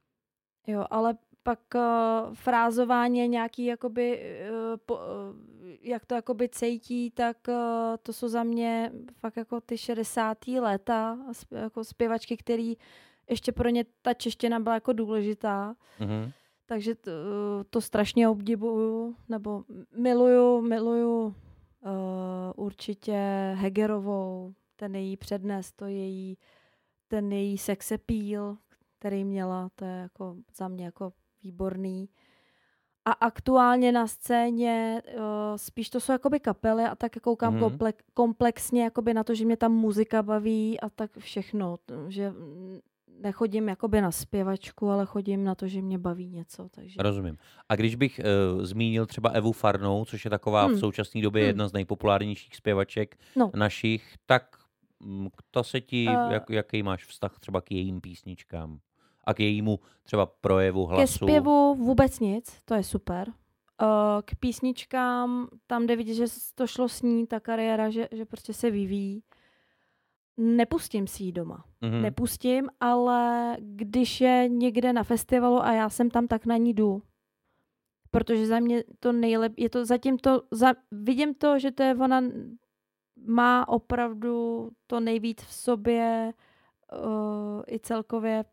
[0.67, 5.01] Jo, ale pak uh, frázování nějaký jakoby, uh, po, uh,
[5.81, 7.55] jak to jakoby cejtí, tak uh,
[8.03, 10.49] to jsou za mě fakt jako ty 60.
[10.49, 11.19] léta,
[11.51, 12.77] jako zpěvačky, který
[13.31, 15.75] ještě pro ně ta čeština byla jako důležitá.
[16.01, 16.33] Mhm.
[16.67, 17.11] Takže to,
[17.71, 19.65] to strašně obdivuju, nebo
[19.97, 21.33] miluju, miluju uh,
[22.57, 23.17] určitě
[23.55, 26.39] Hegerovou, ten její přednes, to její,
[27.09, 28.57] ten její sex appeal,
[29.03, 31.13] který měla, to je jako za mě jako
[31.43, 32.09] výborný.
[33.05, 35.23] A aktuálně na scéně uh,
[35.57, 37.63] spíš to jsou jakoby kapely a tak koukám Mhm.
[37.63, 37.69] mm-hmm.
[37.71, 41.77] komplek, komplexně jakoby na to, že mě tam muzika baví a tak všechno,
[42.09, 42.79] že mm,
[43.21, 46.69] nechodím jakoby na zpěvačku, ale chodím na to, že mě baví něco.
[46.69, 47.03] Takže...
[47.03, 47.37] Rozumím.
[47.69, 48.21] A když bych
[48.57, 50.79] uh, zmínil třeba Evu Farnou, což je taková v Hmm.
[50.81, 51.47] současné době Hmm.
[51.49, 53.51] jedna z nejpopulárnějších zpěvaček No.
[53.55, 54.57] našich, tak
[55.01, 56.33] mm, to se ti, Eh.
[56.33, 58.79] jak, jaký máš vztah třeba k jejím písničkám?
[59.25, 61.03] A k jejímu třeba projevu hlasu?
[61.03, 63.29] Ke zpěvu vůbec nic, to je super.
[63.83, 68.25] Uh, K písničkám, tam jde vidět, že to šlo s ní, ta kariéra, že, že
[68.25, 69.23] prostě se vyvíjí.
[70.37, 71.65] Nepustím si ji doma.
[71.81, 72.03] Mhm.
[72.03, 77.03] Nepustím, ale když je někde na festivalu a já jsem tam, tak na ní jdu.
[78.11, 81.95] Protože za mě to nejlepší, je to zatím to, za, vidím to, že to je
[81.95, 82.23] ona
[83.27, 86.33] má opravdu to nejvíc v sobě
[86.93, 88.45] uh, i celkově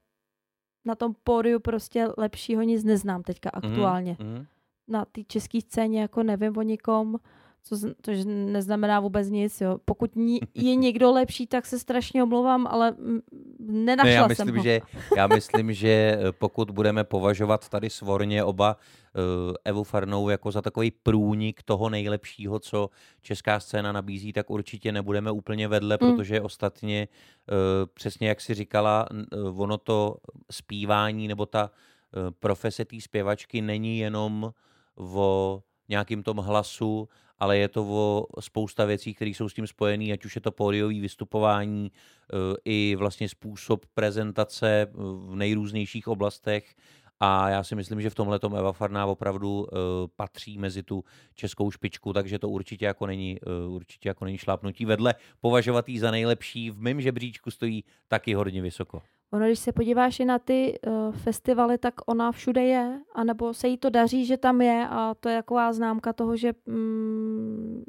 [0.90, 4.18] na tom pódiu prostě lepšího nic neznám teďka Mhm, aktuálně.
[4.20, 4.46] mhm.
[4.88, 7.18] Na té české scéně jako nevím o nikom,
[7.64, 9.62] co, což neznamená vůbec nic.
[9.62, 9.78] Jo.
[9.86, 13.20] Pokud ní, je někdo lepší, tak se strašně omlouvám, ale mm,
[13.60, 14.64] nenašla Ne, já jsem myslím, ho.
[14.64, 14.80] že,
[15.18, 18.78] já myslím, že eh, pokud budeme považovat tady svorně oba
[19.16, 19.20] eh,
[19.66, 22.90] Evu Farnou jako za takový průnik toho nejlepšího, co
[23.22, 26.10] česká scéna nabízí, tak určitě nebudeme úplně vedle, Mm.
[26.18, 27.54] protože ostatně eh,
[27.94, 30.16] přesně jak si říkala, eh, ono to
[30.52, 31.72] zpívání nebo ta
[32.14, 34.54] eh, profese té zpěvačky není jenom
[34.98, 40.14] o nějakým tom hlasu, ale je to o spousta věcí, které jsou s tím spojené,
[40.14, 46.76] ať už je to pódiové vystupování, eh, i vlastně způsob prezentace eh, v nejrůznějších oblastech.
[47.22, 49.68] A já si myslím, že v tomhle Eva Farná opravdu uh,
[50.16, 51.04] patří mezi tu
[51.36, 55.16] českou špičku, takže to určitě jako není, určitě jako není šlápnutí vedle.
[55.42, 59.02] Považovat ji za nejlepší v mém žebříčku stojí taky hodně vysoko.
[59.32, 63.68] Ono, když se podíváš i na ty uh, festivaly, tak ona všude je, anebo se
[63.68, 67.84] jí to daří, že tam je a to je taková známka toho, že mm,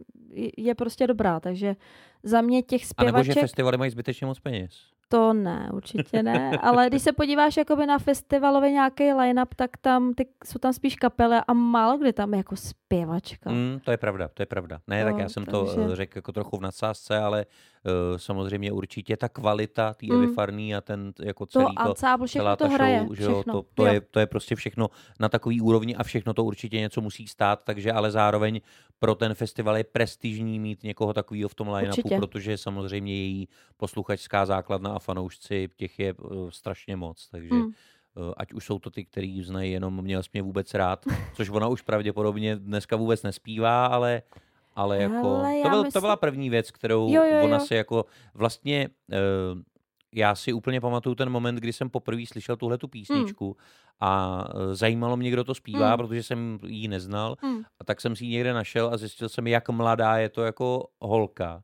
[0.57, 1.41] je- prostě dobrá.
[1.41, 1.77] Takže
[2.23, 4.71] za mě těch A nebo že zpěvaček festivaly mají zbytečně moc peněz.
[5.09, 6.59] to ne, určitě ne.
[6.63, 10.97] Ale když se podíváš jakoby na festivalový nějaký line-up, tak tam ty, jsou tam spíš
[10.97, 13.51] kapely a málo kdy tam je jako zpěvačka.
[13.51, 14.81] Mm, to je pravda, to je pravda.
[14.87, 17.47] Ne, tak No, já jsem to takže- eh, řekl jako trochu v nadsázce, ale
[17.80, 17.80] Uh,
[18.17, 20.23] samozřejmě určitě ta kvalita té Mm.
[20.23, 22.99] Evy Farný a ten jako celý To to, ansábl, celá to ta hraje.
[23.01, 23.93] show, že jo, to, to, jo.
[23.93, 24.89] je, to je prostě všechno
[25.21, 28.61] na takový úrovni a všechno to určitě něco musí stát, takže ale zároveň
[28.99, 34.47] pro ten festival je prestižní mít někoho takového v tom line-upu, protože samozřejmě její posluchačská
[34.47, 37.71] základna a fanoušci těch je uh, strašně moc, takže Mm.
[38.17, 41.49] Eh, ať už jsou to ty, který znají jenom měl jsi mě vůbec rád, což
[41.51, 44.23] ona už pravděpodobně dneska vůbec nespívá, ale,
[44.75, 47.65] ale jako, Hele, to, byl, to myslím- byla první věc, kterou Jo, jo, ona jo.
[47.65, 48.05] si jako
[48.35, 49.61] vlastně, uh,
[50.15, 53.57] já si úplně pamatuju ten moment, kdy jsem poprvé slyšel tuhle tu písničku
[54.01, 55.97] a eh, zajímalo mě, kdo to zpívá, Hmm.
[55.99, 57.63] protože jsem ji neznal Mm.
[57.81, 60.87] a tak jsem si ji někde našel a zjistil jsem, jak mladá je to jako
[61.01, 61.63] holka.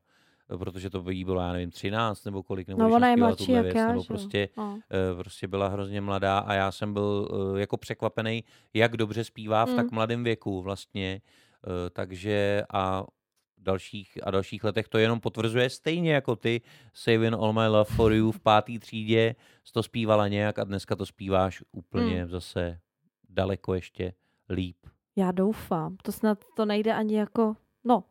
[0.57, 3.51] Protože to by jí bylo, já nevím, 13 nebo kolik, nebo No ona je mladší
[3.51, 4.79] jak věc, já, nebo prostě No.
[4.91, 8.43] eh, prostě byla hrozně mladá a já jsem byl eh, jako překvapený,
[8.73, 9.95] jak dobře zpívá v tak Mm.
[9.95, 11.21] mladém věku vlastně.
[11.93, 13.03] Takže a
[13.57, 16.61] v dalších a dalších letech to jenom potvrzuje stejně jako ty
[16.93, 20.95] Saving All My Love For You v pátý třídě jsi to zpívala nějak a dneska
[20.95, 22.79] to zpíváš úplně zase
[23.29, 24.13] daleko ještě
[24.49, 24.77] líp.
[25.15, 25.97] Já doufám.
[26.03, 28.03] To snad to nejde ani jako, no,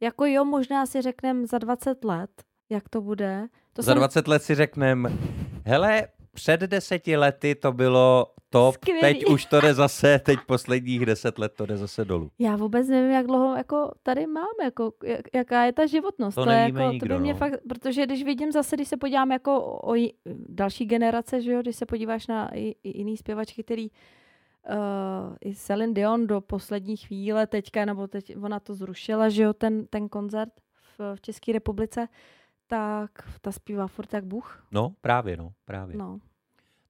[0.00, 2.30] jako jo, možná si řekneme za 20 let,
[2.70, 3.48] jak to bude.
[3.72, 5.18] To Za jsem 20 let si řeknem,
[5.66, 9.00] hele, před deseti lety to bylo top, Skvělý.
[9.00, 12.30] teď už to jde zase, teď posledních deset let to jde zase dolů.
[12.38, 16.34] Já vůbec nevím, jak dlouho jako tady máme, jako, jak, jaká je ta životnost.
[16.34, 17.38] To nevíme jako, nikdo, to by mě no.
[17.38, 20.10] fakt, protože když vidím zase, když se podívám jako o, o
[20.48, 25.54] další generace, že jo, když se podíváš na i, i jiný zpěvačky, který uh, i
[25.54, 30.08] Celine Dion do poslední chvíle teďka, nebo teď ona to zrušila, že jo, ten, ten
[30.08, 30.52] koncert
[30.98, 32.08] v, v České republice,
[32.68, 34.66] tak ta zpívá furt jak Bůh.
[34.72, 35.96] No, právě, no, právě.
[35.96, 36.18] No.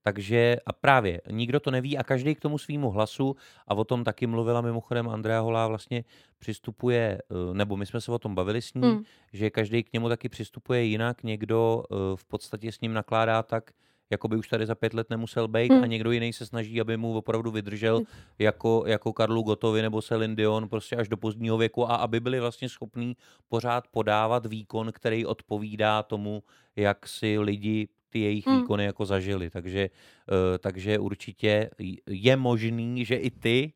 [0.02, 3.36] Takže a právě, nikdo to neví a každý k tomu svýmu hlasu
[3.66, 6.04] a o tom taky mluvila mimochodem Andrea Holá vlastně
[6.38, 9.02] přistupuje, eh, nebo my jsme se o tom bavili s ní, Mm.
[9.32, 13.70] že každý k němu taky přistupuje jinak, někdo eh, v podstatě s ním nakládá tak,
[14.10, 15.82] jako by už tady za pět let nemusel být Hmm.
[15.82, 18.02] a někdo jiný se snaží, aby mu opravdu vydržel
[18.38, 22.40] jako, jako Karlu Gotovi nebo Celine Dion prostě až do pozdního věku a aby byli
[22.40, 23.16] vlastně schopní
[23.48, 26.42] pořád podávat výkon, který odpovídá tomu,
[26.76, 28.60] jak si lidi ty jejich Hmm.
[28.60, 29.50] výkony jako zažili.
[29.50, 31.70] Takže, eh, takže určitě
[32.06, 33.72] je možný, že i ty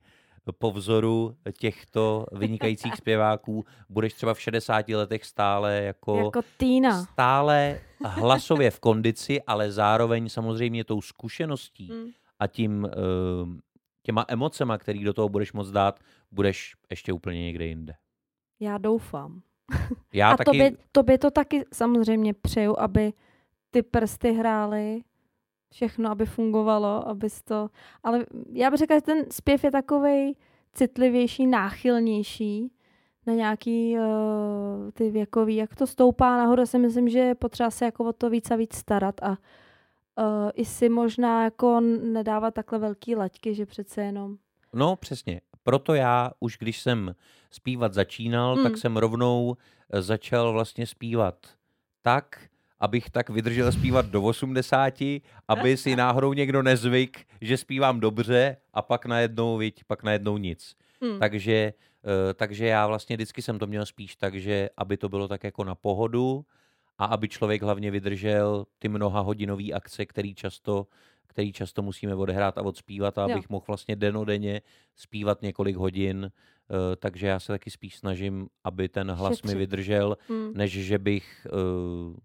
[0.59, 7.05] po vzoru těchto vynikajících zpěváků budeš třeba v 60 letech stále jako, Jako Týna.
[7.05, 12.11] stále hlasově v kondici, ale zároveň samozřejmě tou zkušeností Mm.
[12.39, 13.61] a tím eh,
[14.03, 16.01] těma emocema, který do toho budeš moc dát,
[16.31, 17.95] budeš ještě úplně někde jinde.
[18.61, 19.41] Já doufám.
[20.13, 23.13] Já a taky, tobě, tobě to taky samozřejmě přeju, aby
[23.71, 25.01] ty prsty hrály,
[25.73, 27.69] všechno, aby fungovalo, abys to...
[28.03, 30.35] Ale já bych řekla, že ten zpěv je takovej
[30.73, 32.73] citlivější, náchylnější
[33.27, 34.05] na nějaký uh,
[34.93, 38.31] ty věkový, jak to stoupá nahoru, si myslím, že je potřeba se jako o to
[38.31, 39.37] víc a víc starat a uh,
[40.55, 44.37] i si možná jako nedávat takhle velký laťky, že přece jenom
[44.75, 45.41] No, přesně.
[45.63, 47.15] Proto já už když jsem
[47.51, 48.65] zpívat začínal, Hmm.
[48.65, 49.57] tak jsem rovnou
[49.91, 51.47] eh, začal vlastně zpívat
[52.03, 52.41] tak,
[52.83, 54.95] abych tak vydržel zpívat do 80,
[55.49, 60.75] aby si náhodou někdo nezvyk, že zpívám dobře a pak najednou, viď, pak najednou nic.
[61.03, 61.19] hmm.
[61.19, 61.53] Takže,
[62.05, 65.45] eh, takže já vlastně vždycky jsem to měl spíš tak, že aby to bylo tak
[65.45, 66.45] jako na pohodu
[66.99, 70.87] a aby člověk hlavně vydržel ty mnoha hodinové akce, který často,
[71.27, 73.29] který často musíme odehrát a odspívat a Jo.
[73.33, 74.61] abych mohl vlastně denodenně
[74.97, 76.31] zpívat několik hodin.
[76.71, 79.59] eh, Takže já se taky spíš snažím, aby ten hlas mi Šetřit.
[79.59, 80.53] vydržel, Hmm.
[80.55, 82.17] než že bych uh,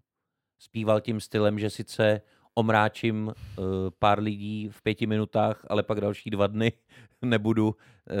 [0.58, 2.20] zpíval tím stylem, že sice
[2.54, 3.64] omráčím uh,
[3.98, 6.72] pár lidí v pěti minutách, ale pak další dva dny
[7.22, 7.76] nebudu,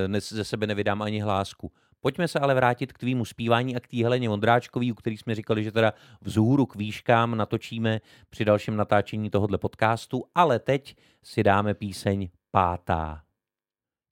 [0.06, 1.72] ne, ze sebe nevydám ani hlásku.
[2.00, 5.34] Pojďme se ale vrátit k tvýmu zpívání a k té Heleně Vondráčkový, u který jsme
[5.34, 11.42] říkali, že teda vzhůru k výškám natočíme při dalším natáčení tohohle podcastu, ale teď si
[11.42, 13.22] dáme píseň pátá.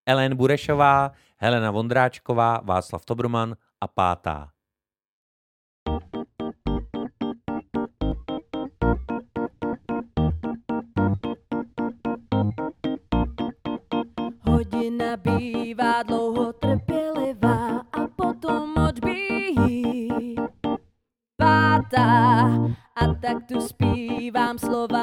[0.06, 4.55] Ellen Burešová, Helena Vondráčková, Václav Tobrman a pátá.
[15.16, 20.36] Bývá dlouho trpělivá a potom odbíjí
[21.36, 22.40] pátá.
[22.96, 24.95] A tak tu zpívám slova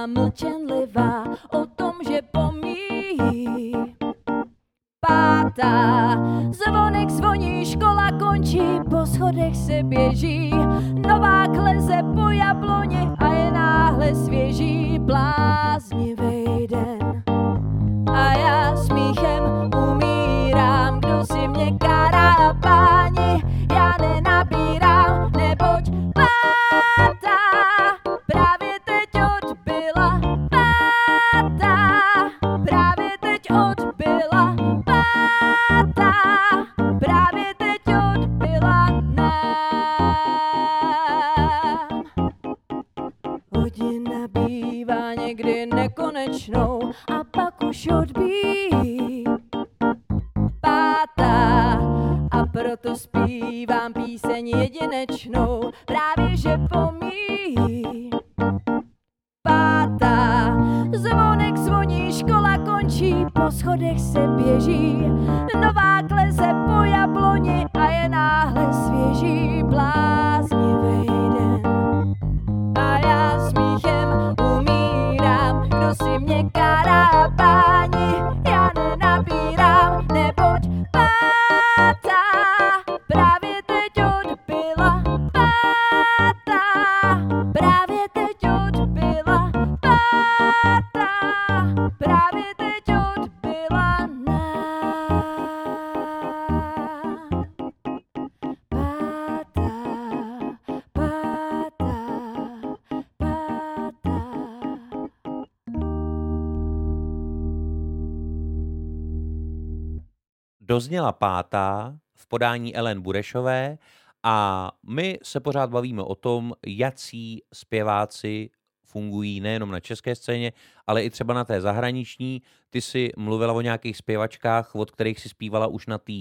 [110.73, 113.77] Dozněla pátá v podání Ellen Burešové
[114.23, 118.49] a my se pořád bavíme o tom, jací zpěváci
[118.83, 120.51] fungují nejenom na české scéně,
[120.87, 122.41] ale i třeba na té zahraniční.
[122.69, 126.13] Ty si mluvila o nějakých zpěvačkách, od kterých si zpívala už na té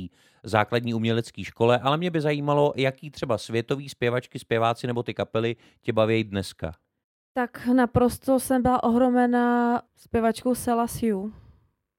[0.42, 5.56] základní umělecké škole, ale mě by zajímalo, jaký třeba světový zpěvačky, zpěváci nebo ty kapely
[5.80, 6.72] tě baví dneska.
[7.34, 11.34] Tak naprosto jsem byla ohromena zpěvačkou Selasiu,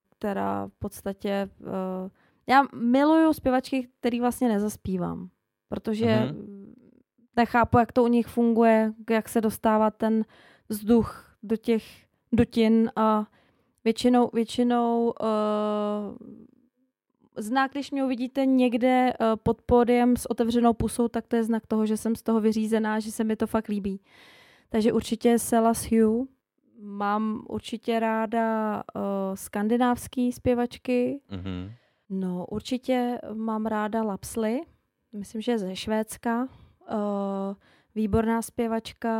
[0.09, 1.49] která v podstatě...
[1.59, 2.09] Uh,
[2.47, 5.29] já miluju zpěvačky, který vlastně nezaspívám,
[5.69, 6.73] protože mm.
[7.35, 10.25] nechápu, jak to u nich funguje, jak se dostává ten
[10.69, 11.83] vzduch do těch
[12.31, 13.25] dutin a
[13.83, 15.27] většinou, většinou uh,
[17.37, 21.67] znak, když mě uvidíte někde uh, pod pódiem s otevřenou pusou, tak to je znak
[21.67, 23.99] toho, že jsem z toho vyřízená, že se mi to fakt líbí.
[24.69, 26.27] Takže určitě Celas Hugh.
[26.79, 29.01] Mám určitě ráda uh,
[29.35, 31.19] skandinávský zpěvačky.
[31.31, 31.71] Mhm.
[32.19, 34.61] No, určitě mám ráda Lapsly.
[35.13, 36.47] Myslím, že ze Švédska.
[36.91, 36.97] Uh,
[37.95, 39.11] výborná zpěvačka.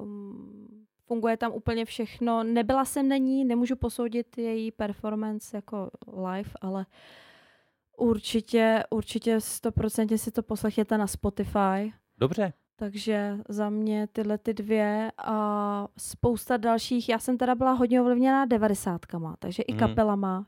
[0.00, 0.66] um,
[1.06, 2.42] Funguje tam úplně všechno.
[2.44, 5.90] Nebyla jsem na ní, nemůžu posoudit její performance jako
[6.26, 6.86] live, ale
[7.98, 11.92] určitě, určitě 100% si to poslechněte na Spotify.
[12.18, 12.52] Dobře.
[12.76, 17.08] Takže za mě tyhle ty dvě a spousta dalších.
[17.08, 19.78] Já jsem teda byla hodně ovlivněná devadesátkama, takže i Mhm.
[19.78, 20.46] kapelama.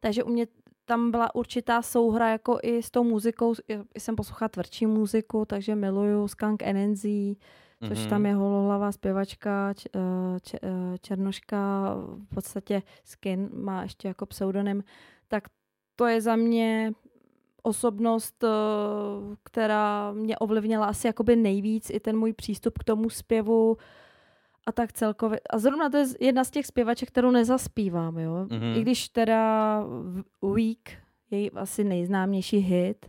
[0.00, 0.46] Takže u mě
[0.90, 3.54] tam byla určitá souhra jako i s tou muzikou.
[3.98, 7.02] Jsem poslouchala tvrdší muziku, takže miluju Skunk NNZ,
[7.88, 8.08] což Mhm.
[8.10, 11.94] tam je holohlavá zpěvačka, č, eh, č, eh, Černoška,
[12.30, 14.84] v podstatě Skin má ještě jako pseudonym.
[15.28, 15.44] Tak
[15.96, 16.92] to je za mě
[17.62, 18.48] osobnost, eh,
[19.44, 23.76] která mě ovlivnila asi jakoby nejvíc i ten můj přístup k tomu zpěvu
[24.66, 25.40] a tak celkově.
[25.50, 28.46] A zrovna to je jedna z těch zpěvaček, kterou nezaspívám, jo.
[28.50, 28.62] Mhm.
[28.76, 29.82] I když teda
[30.54, 30.98] Week,
[31.30, 33.06] její asi nejznámější hit,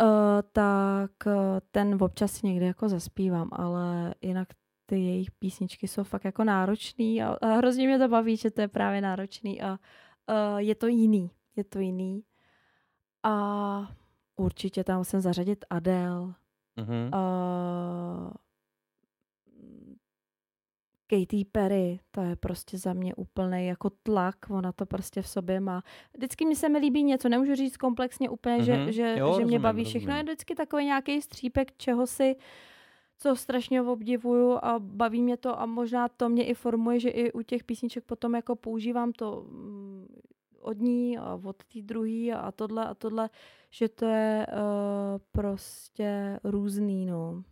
[0.00, 0.06] uh,
[0.52, 1.32] tak uh,
[1.70, 4.48] ten občas někde jako zaspívám, ale jinak
[4.86, 8.60] ty jejich písničky jsou fakt jako náročný a, a hrozně mě to baví, že to
[8.60, 12.22] je právě náročný a uh, je to jiný, je to jiný.
[13.22, 13.88] A
[14.36, 16.34] určitě tam musím zařadit Adele,
[16.76, 17.10] Mhm.
[17.14, 18.30] uh,
[21.10, 25.60] Katy Perry, to je prostě za mě úplný jako tlak, ona to prostě v sobě
[25.60, 25.82] má.
[26.16, 28.64] Vždycky mi se mi líbí něco, nemůžu říct komplexně úplně, Mhm.
[28.64, 30.16] že, že, Jo, že rozumím, mě baví všechno, rozumím.
[30.16, 32.36] je vždycky takový nějaký střípek čeho si,
[33.18, 37.32] co strašně obdivuju a baví mě to a možná to mě i formuje, že i
[37.32, 40.06] u těch písniček potom jako používám to mm,
[40.60, 43.30] od ní a od té druhé a tohle a tohle,
[43.70, 44.58] že to je uh,
[45.32, 47.42] prostě různý, no.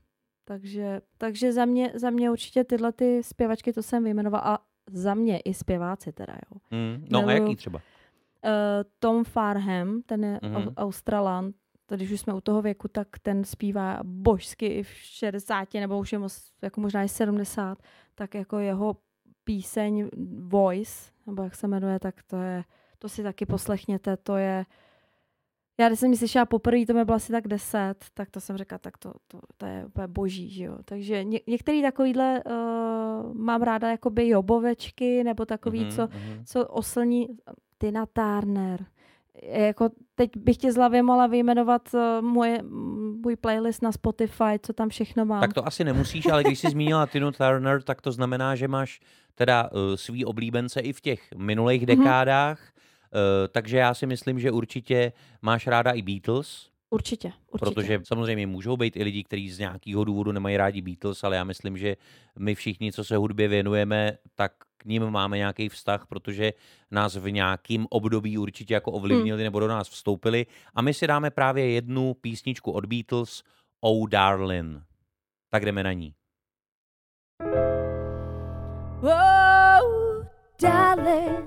[0.49, 4.59] Takže, takže za, mě, za mě určitě tyhle ty zpěvačky, to jsem vyjmenovala a
[4.93, 6.59] za mě i zpěváci teda, jo.
[6.71, 7.07] Mm.
[7.11, 7.79] No a miluju- jaký třeba?
[7.79, 8.51] Uh,
[8.99, 10.55] Tom Farham, ten je Mhm.
[10.55, 10.73] mm-hmm.
[10.77, 11.53] Australan,
[11.87, 15.99] to když už jsme u toho věku, tak ten zpívá božsky i v 60 nebo
[15.99, 17.79] už je moc, jako možná i 70,
[18.15, 18.97] tak jako jeho
[19.45, 22.65] píseň Voice, nebo jak se jmenuje, tak to je,
[22.99, 24.65] to si taky poslechněte, to je,
[25.79, 28.57] já když jsem ji slyšela poprvé, to mi bylo asi tak 10, tak to jsem
[28.57, 30.77] řekla, tak to, to, to je úplně boží, že jo.
[30.85, 35.95] Takže ně, některý takovýhle uh, mám ráda jakoby jobovečky, nebo takový, Mhm, mm-hmm.
[35.97, 36.45] co, mhm.
[36.45, 37.29] co oslní
[37.79, 38.87] Tina Turner.
[39.43, 42.63] Jako teď bych tě z hlavy mohla vyjmenovat uh, moje,
[43.23, 45.41] můj playlist na Spotify, co tam všechno mám.
[45.41, 49.01] Tak to asi nemusíš, ale když jsi zmínila Tinu Turner, tak to znamená, že máš
[49.35, 51.97] teda uh, svý oblíbence i v těch minulých Mhm.
[51.99, 52.77] dekádách, uh,
[53.49, 57.75] takže já si myslím, že určitě máš ráda i Beatles, Určitě, určitě.
[57.75, 61.45] protože samozřejmě můžou být i lidi, kteří z nějakého důvodu nemají rádi Beatles, ale já
[61.45, 61.97] myslím, že
[62.39, 66.53] my všichni, co se hudbě věnujeme, tak k ním máme nějaký vztah, protože
[66.91, 69.45] nás v nějakým období určitě jako ovlivnili hmm.
[69.45, 70.47] nebo do nás vstoupili.
[70.75, 73.43] A my si dáme právě jednu písničku od Beatles,
[73.81, 74.83] Oh Darling.
[75.51, 76.15] Tak jdeme na ní.
[79.03, 80.25] Oh,
[80.63, 81.46] darling,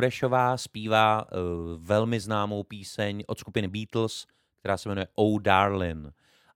[0.00, 1.38] Burešová zpívá uh,
[1.78, 4.26] velmi známou píseň od skupiny Beatles,
[4.60, 6.06] která se jmenuje Oh Darling.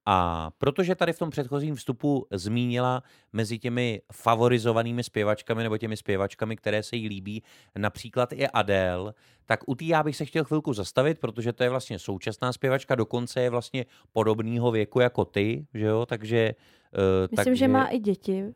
[0.06, 6.56] A protože tady v tom předchozím vstupu zmínila mezi těmi favorizovanými zpěvačkami nebo těmi zpěvačkami,
[6.56, 7.42] které se jí líbí,
[7.78, 9.14] například i Adele,
[9.46, 12.94] tak u té já bych se chtěl chvilku zastavit, protože to je vlastně současná zpěvačka,
[12.94, 16.54] dokonce je vlastně podobného věku jako ty, že jo, takže...
[16.94, 17.56] Uh, Myslím, takže...
[17.56, 18.54] že má i děti.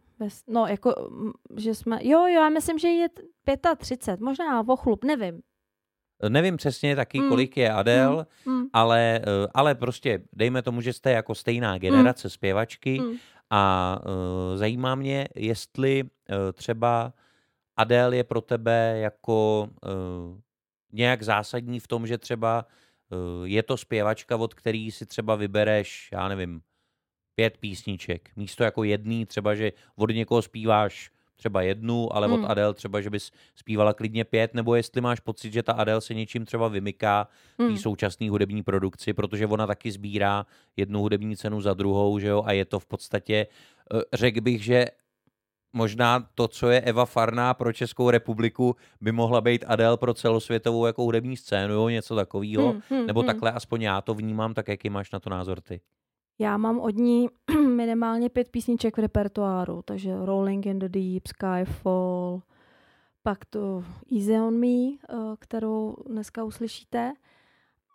[0.48, 0.94] No, jako,
[1.56, 3.08] že jsme, jo, jo, já myslím, že je
[3.76, 5.42] 35, možná o chlup, nevím.
[6.28, 7.28] Nevím přesně taky, mm.
[7.28, 8.54] kolik je Adel, mm.
[8.54, 8.66] mm.
[8.72, 12.30] ale, eh, ale prostě dejme tomu, že jste jako stejná generace mm.
[12.30, 13.16] zpěvačky mm.
[13.50, 16.08] a uh, zajímá mě, jestli uh,
[16.52, 17.12] třeba
[17.76, 20.38] Adel je pro tebe jako uh,
[20.92, 22.66] nějak zásadní v tom, že třeba
[23.10, 26.60] uh, je to zpěvačka, od který si třeba vybereš, já nevím,
[27.38, 28.30] pět písniček.
[28.36, 32.44] Místo jako jedný, třeba, že od někoho zpíváš třeba jednu, ale hmm.
[32.44, 36.00] od Adele třeba, že bys zpívala klidně pět, nebo jestli máš pocit, že ta Adele
[36.00, 37.28] se něčím třeba vymyká
[37.58, 37.74] hmm.
[37.74, 42.42] té současné hudební produkci, protože ona taky sbírá jednu hudební cenu za druhou, že jo,
[42.46, 43.46] a je to v podstatě,
[43.94, 44.86] eh, řekl bych, že
[45.72, 50.86] možná to, co je Eva Farná pro Českou republiku, by mohla být Adele pro celosvětovou
[50.86, 53.26] jako hudební scénu, jo, něco takového, hmm, hmm, nebo hmm.
[53.26, 55.80] takhle aspoň já to vnímám, tak jaký máš na to názor ty?
[56.38, 57.28] Já mám od ní
[57.68, 62.42] minimálně pět písniček v repertoáru, takže Rolling in the Deep, Skyfall,
[63.22, 63.84] pak to
[64.16, 67.12] Easy on Me, eh, kterou dneska uslyšíte.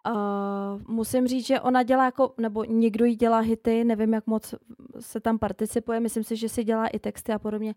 [0.07, 4.55] Uh, musím říct, že ona dělá jako, nebo někdo jí dělá hity, nevím, jak moc
[4.99, 7.75] se tam participuje, myslím si, že si dělá i texty a podobně.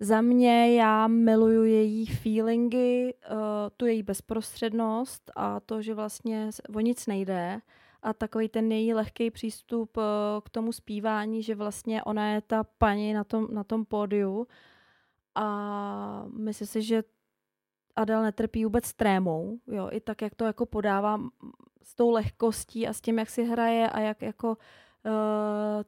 [0.00, 3.36] Za mě já miluju její feelingy, uh,
[3.76, 7.60] tu její bezprostřednost a to, že vlastně o nic nejde
[8.02, 10.04] a takový ten její lehký přístup uh,
[10.44, 14.46] k tomu zpívání, že vlastně ona je ta paní na tom, na tom pódiu.
[15.34, 17.02] A myslím si, že
[17.96, 21.20] Adel netrpí vůbec trémou, jo, i tak, jak to jako podává
[21.82, 24.54] s tou lehkostí a s tím, jak si hraje a jak jako uh,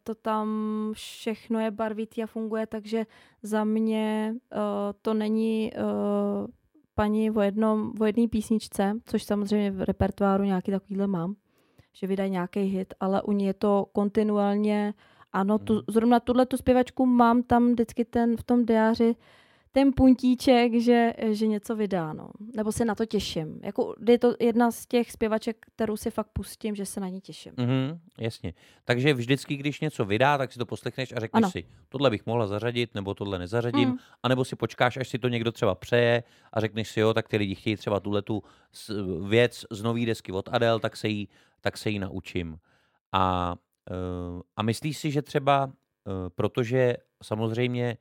[0.03, 0.49] to tam
[0.93, 3.07] všechno je barvitý a funguje, takže
[3.43, 4.59] za mě uh,
[5.03, 6.47] to není uh,
[6.95, 11.37] paní o, jednom, jedné písničce, což samozřejmě v repertoáru nějaký takovýhle mám,
[11.95, 14.95] že vydají nějaký hit, ale u ní je to kontinuálně,
[15.33, 15.83] ano, tu, hmm.
[15.89, 19.17] zrovna tuhle tu zpěvačku mám tam vždycky ten v tom diáři
[19.75, 22.31] ten puntíček, že, že něco vydá, no.
[22.57, 23.61] Nebo se na to těším.
[23.63, 27.21] Jako, je to jedna z těch zpěvaček, kterou si fakt pustím, že se na ní
[27.21, 27.53] těším.
[27.53, 28.55] Mm-hmm, jasně.
[28.85, 31.51] Takže vždycky, když něco vydá, tak si to poslechneš a řekneš ano.
[31.51, 33.97] si, tohle bych mohla zařadit, nebo tohle nezařadím, mm.
[34.23, 36.23] anebo si počkáš, až si to někdo třeba přeje
[36.53, 38.43] a řekneš si, jo, tak ty lidi chtějí třeba tuhle tu
[39.29, 41.29] věc z nový desky od Adele, tak se jí,
[41.61, 42.59] tak se jí naučím.
[43.13, 43.55] A,
[43.91, 45.73] uh, a myslíš si, že třeba, uh,
[46.35, 47.97] protože samozřejmě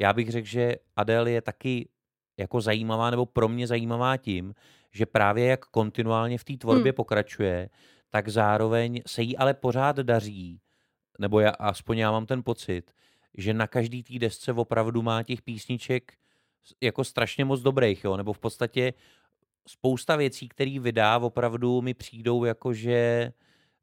[0.00, 1.88] já bych řekl, že Adele je taky
[2.36, 4.54] jako zajímavá, nebo pro mě zajímavá tím,
[4.92, 6.96] že právě jak kontinuálně v té tvorbě hmm.
[6.96, 7.68] pokračuje,
[8.10, 10.60] tak zároveň se jí ale pořád daří,
[11.18, 12.90] nebo já, aspoň já mám ten pocit,
[13.34, 16.12] že na každý té desce opravdu má těch písniček
[16.80, 18.16] jako strašně moc dobrých, jo?
[18.16, 18.92] nebo v podstatě
[19.66, 23.32] spousta věcí, které vydá, opravdu mi přijdou jako, že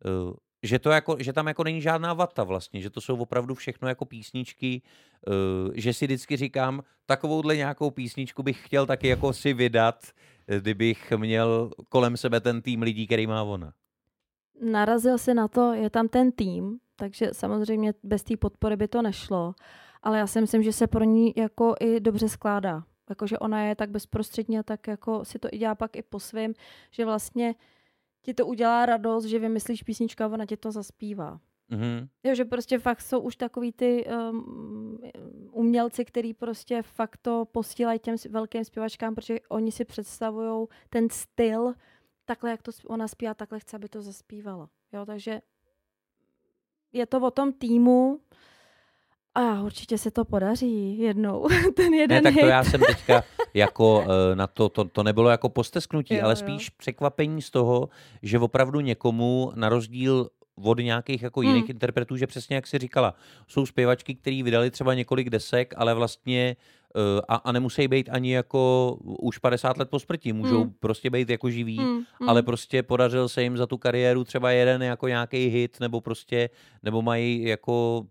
[0.05, 0.33] uh,
[0.67, 3.87] že, to jako, že tam jako není žádná vata vlastně, že to jsou opravdu všechno
[3.87, 4.81] jako písničky,
[5.27, 10.05] uh, že si vždycky říkám, takovouhle nějakou písničku bych chtěl taky jako si vydat,
[10.59, 13.73] kdybych měl kolem sebe ten tým lidí, který má ona.
[14.61, 19.01] Narazil si na to, je tam ten tým, takže samozřejmě bez té podpory by to
[19.01, 19.53] nešlo,
[20.03, 22.83] ale já si myslím, že se pro ní jako i dobře skládá.
[23.09, 26.53] Jakože ona je tak bezprostředně, tak jako si to i dělá pak i po svém,
[26.91, 27.76] že vlastně uh,
[28.27, 31.39] ti to udělá radost, že vymyslíš písničku a ona ti to zaspívá.
[31.71, 32.07] Mm-hmm.
[32.23, 34.99] Jo, že prostě fakt jsou už takový ty um,
[35.51, 41.73] umělci, který prostě fakt to posílají těm velkým zpěvačkám, protože oni si představují ten styl,
[42.25, 44.69] takhle, jak to ona zpívá, takhle chce, aby to zaspívala.
[44.93, 45.41] Jo, takže
[46.93, 48.19] je to o tom týmu,
[49.35, 52.49] a určitě se to podaří jednou, ten jeden Ne, tak to hit.
[52.49, 53.23] já jsem teďka
[53.53, 56.71] jako eh, na to, to, to nebylo jako postesknutí, jo, ale spíš jo.
[56.77, 57.89] překvapení z toho,
[58.23, 60.29] že opravdu někomu na rozdíl
[60.63, 61.71] od nějakých jako jiných hmm.
[61.71, 63.13] interpretů, že přesně jak si říkala,
[63.47, 66.55] jsou zpěvačky, které vydali třeba několik desek, ale vlastně
[66.95, 70.73] uh, a, a nemusí být ani jako už 50 let po smrti, můžou hmm.
[70.79, 71.95] prostě být jako živí, hmm.
[71.95, 72.29] Hmm.
[72.29, 76.49] ale prostě podařil se jim za tu kariéru třeba jeden jako nějaký hit, nebo prostě,
[76.83, 78.05] nebo mají jako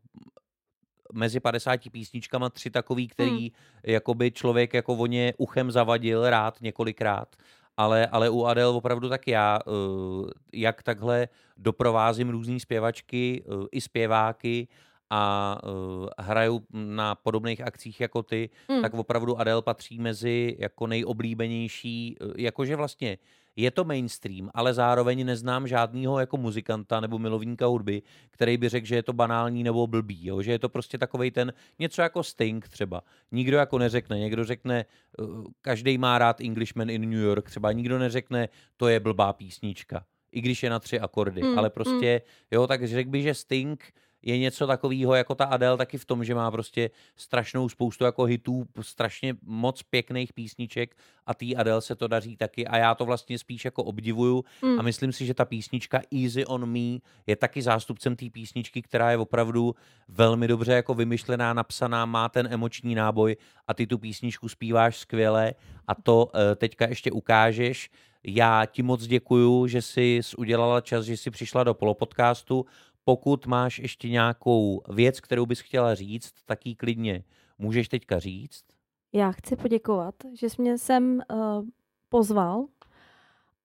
[1.13, 3.51] mezi 50 písničkama tři takový, který hmm.
[3.83, 7.37] jakoby člověk jako o ně uchem zavadil rád několikrát.
[7.77, 13.81] Ale, ale u Adele opravdu tak já, uh, jak takhle doprovázím různý zpěvačky uh, i
[13.81, 14.69] zpěváky
[15.11, 18.83] a uh, hraju na podobných akcích jako ty, mm.
[18.83, 23.19] tak opravdu Adele patří mezi jako nejoblíbenější, jakože vlastně
[23.57, 28.87] je to mainstream, ale zároveň neznám žádného jako muzikanta nebo milovníka hudby, který by řekl,
[28.87, 30.43] že je to banální nebo blbý, jo?
[30.43, 33.03] že je to prostě takový ten něco jako Sting třeba.
[33.33, 34.85] Nikdo jako neřekne, někdo řekne,
[35.19, 40.05] uh, každý má rád Englishman in New York, třeba nikdo neřekne, to je blbá písnička
[40.33, 42.47] i když je na tři akordy, mm, ale prostě, mm.
[42.51, 43.93] jo, tak řekl bych, že Sting
[44.27, 48.25] je něco takového jako ta Adele taky v tom, že má prostě strašnou spoustu jako
[48.25, 50.97] hitů, strašně moc pěkných písniček
[51.27, 54.79] a tý Adele se to daří taky a já to vlastně spíš jako obdivuju mm.
[54.79, 59.11] a myslím si, že ta písnička Easy on Me je taky zástupcem té písničky, která
[59.11, 59.75] je opravdu
[60.09, 63.37] velmi dobře jako vymyšlená, napsaná, má ten emoční náboj
[63.69, 65.55] a ty tu písničku zpíváš skvěle
[65.87, 67.91] a to uh, teďka ještě ukážeš.
[68.29, 72.67] Já ti moc děkuju, že jsi udělala čas, že jsi přišla do polopodcastu.
[73.09, 77.25] Pokud máš ještě nějakou věc, kterou bys chtěla říct, tak ji klidně
[77.59, 78.65] můžeš teďka říct.
[79.13, 81.65] Já chci poděkovat, že jsi mě sem uh,
[82.09, 82.65] pozval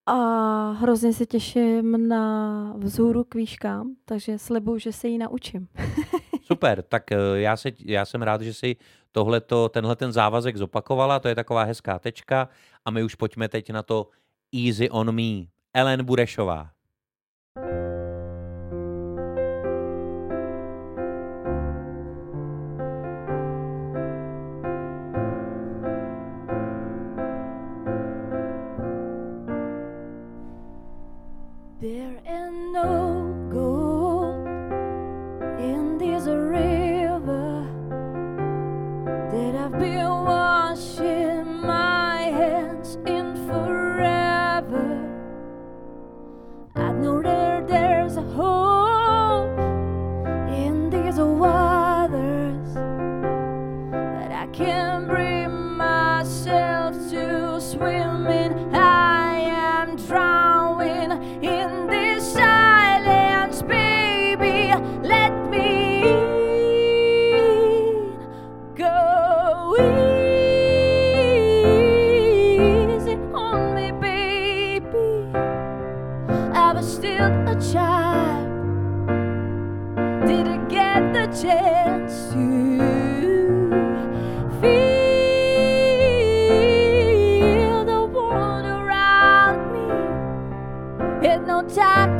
[0.05, 0.15] a
[0.71, 5.67] hrozně se těším na vzhůru k výškám, takže slibuju, že se ji naučím.
[6.41, 8.75] Super, tak uh, já, se, já jsem rád, že jsi
[9.11, 12.49] tohleto, tenhle ten závazek zopakovala, to je taková hezká tečka
[12.85, 14.07] a my už pojďme teď na to
[14.65, 15.45] Easy on me.
[15.73, 16.69] Ellen Burešová.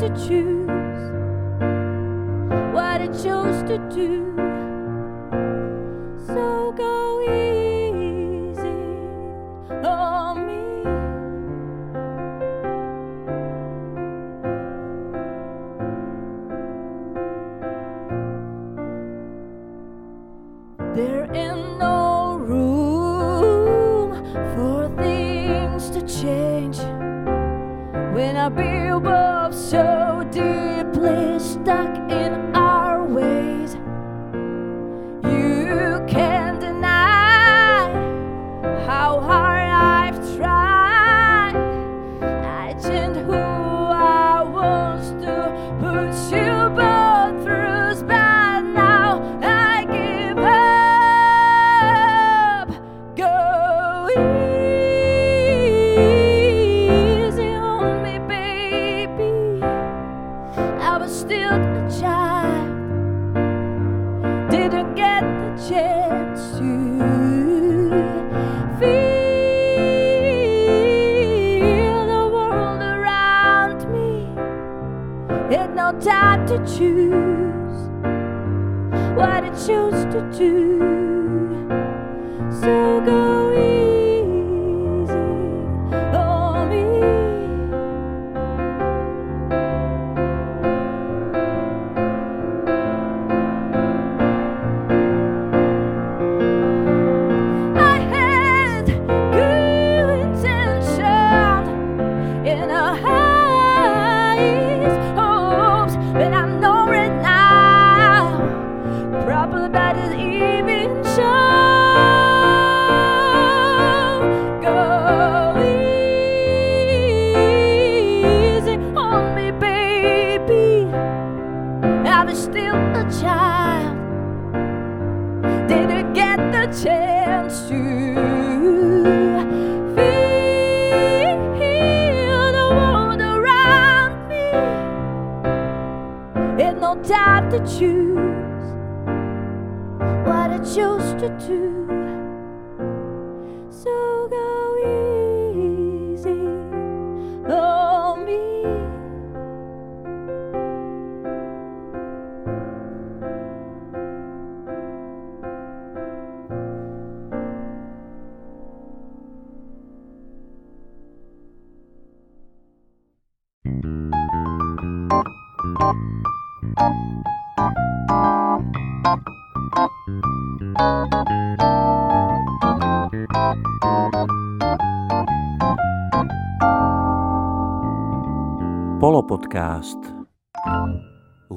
[0.02, 0.51] to choose.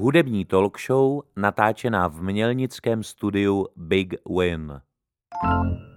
[0.05, 4.81] hudební talk show natáčená v mělnickém studiu Big Win.
[5.41, 5.94] thank you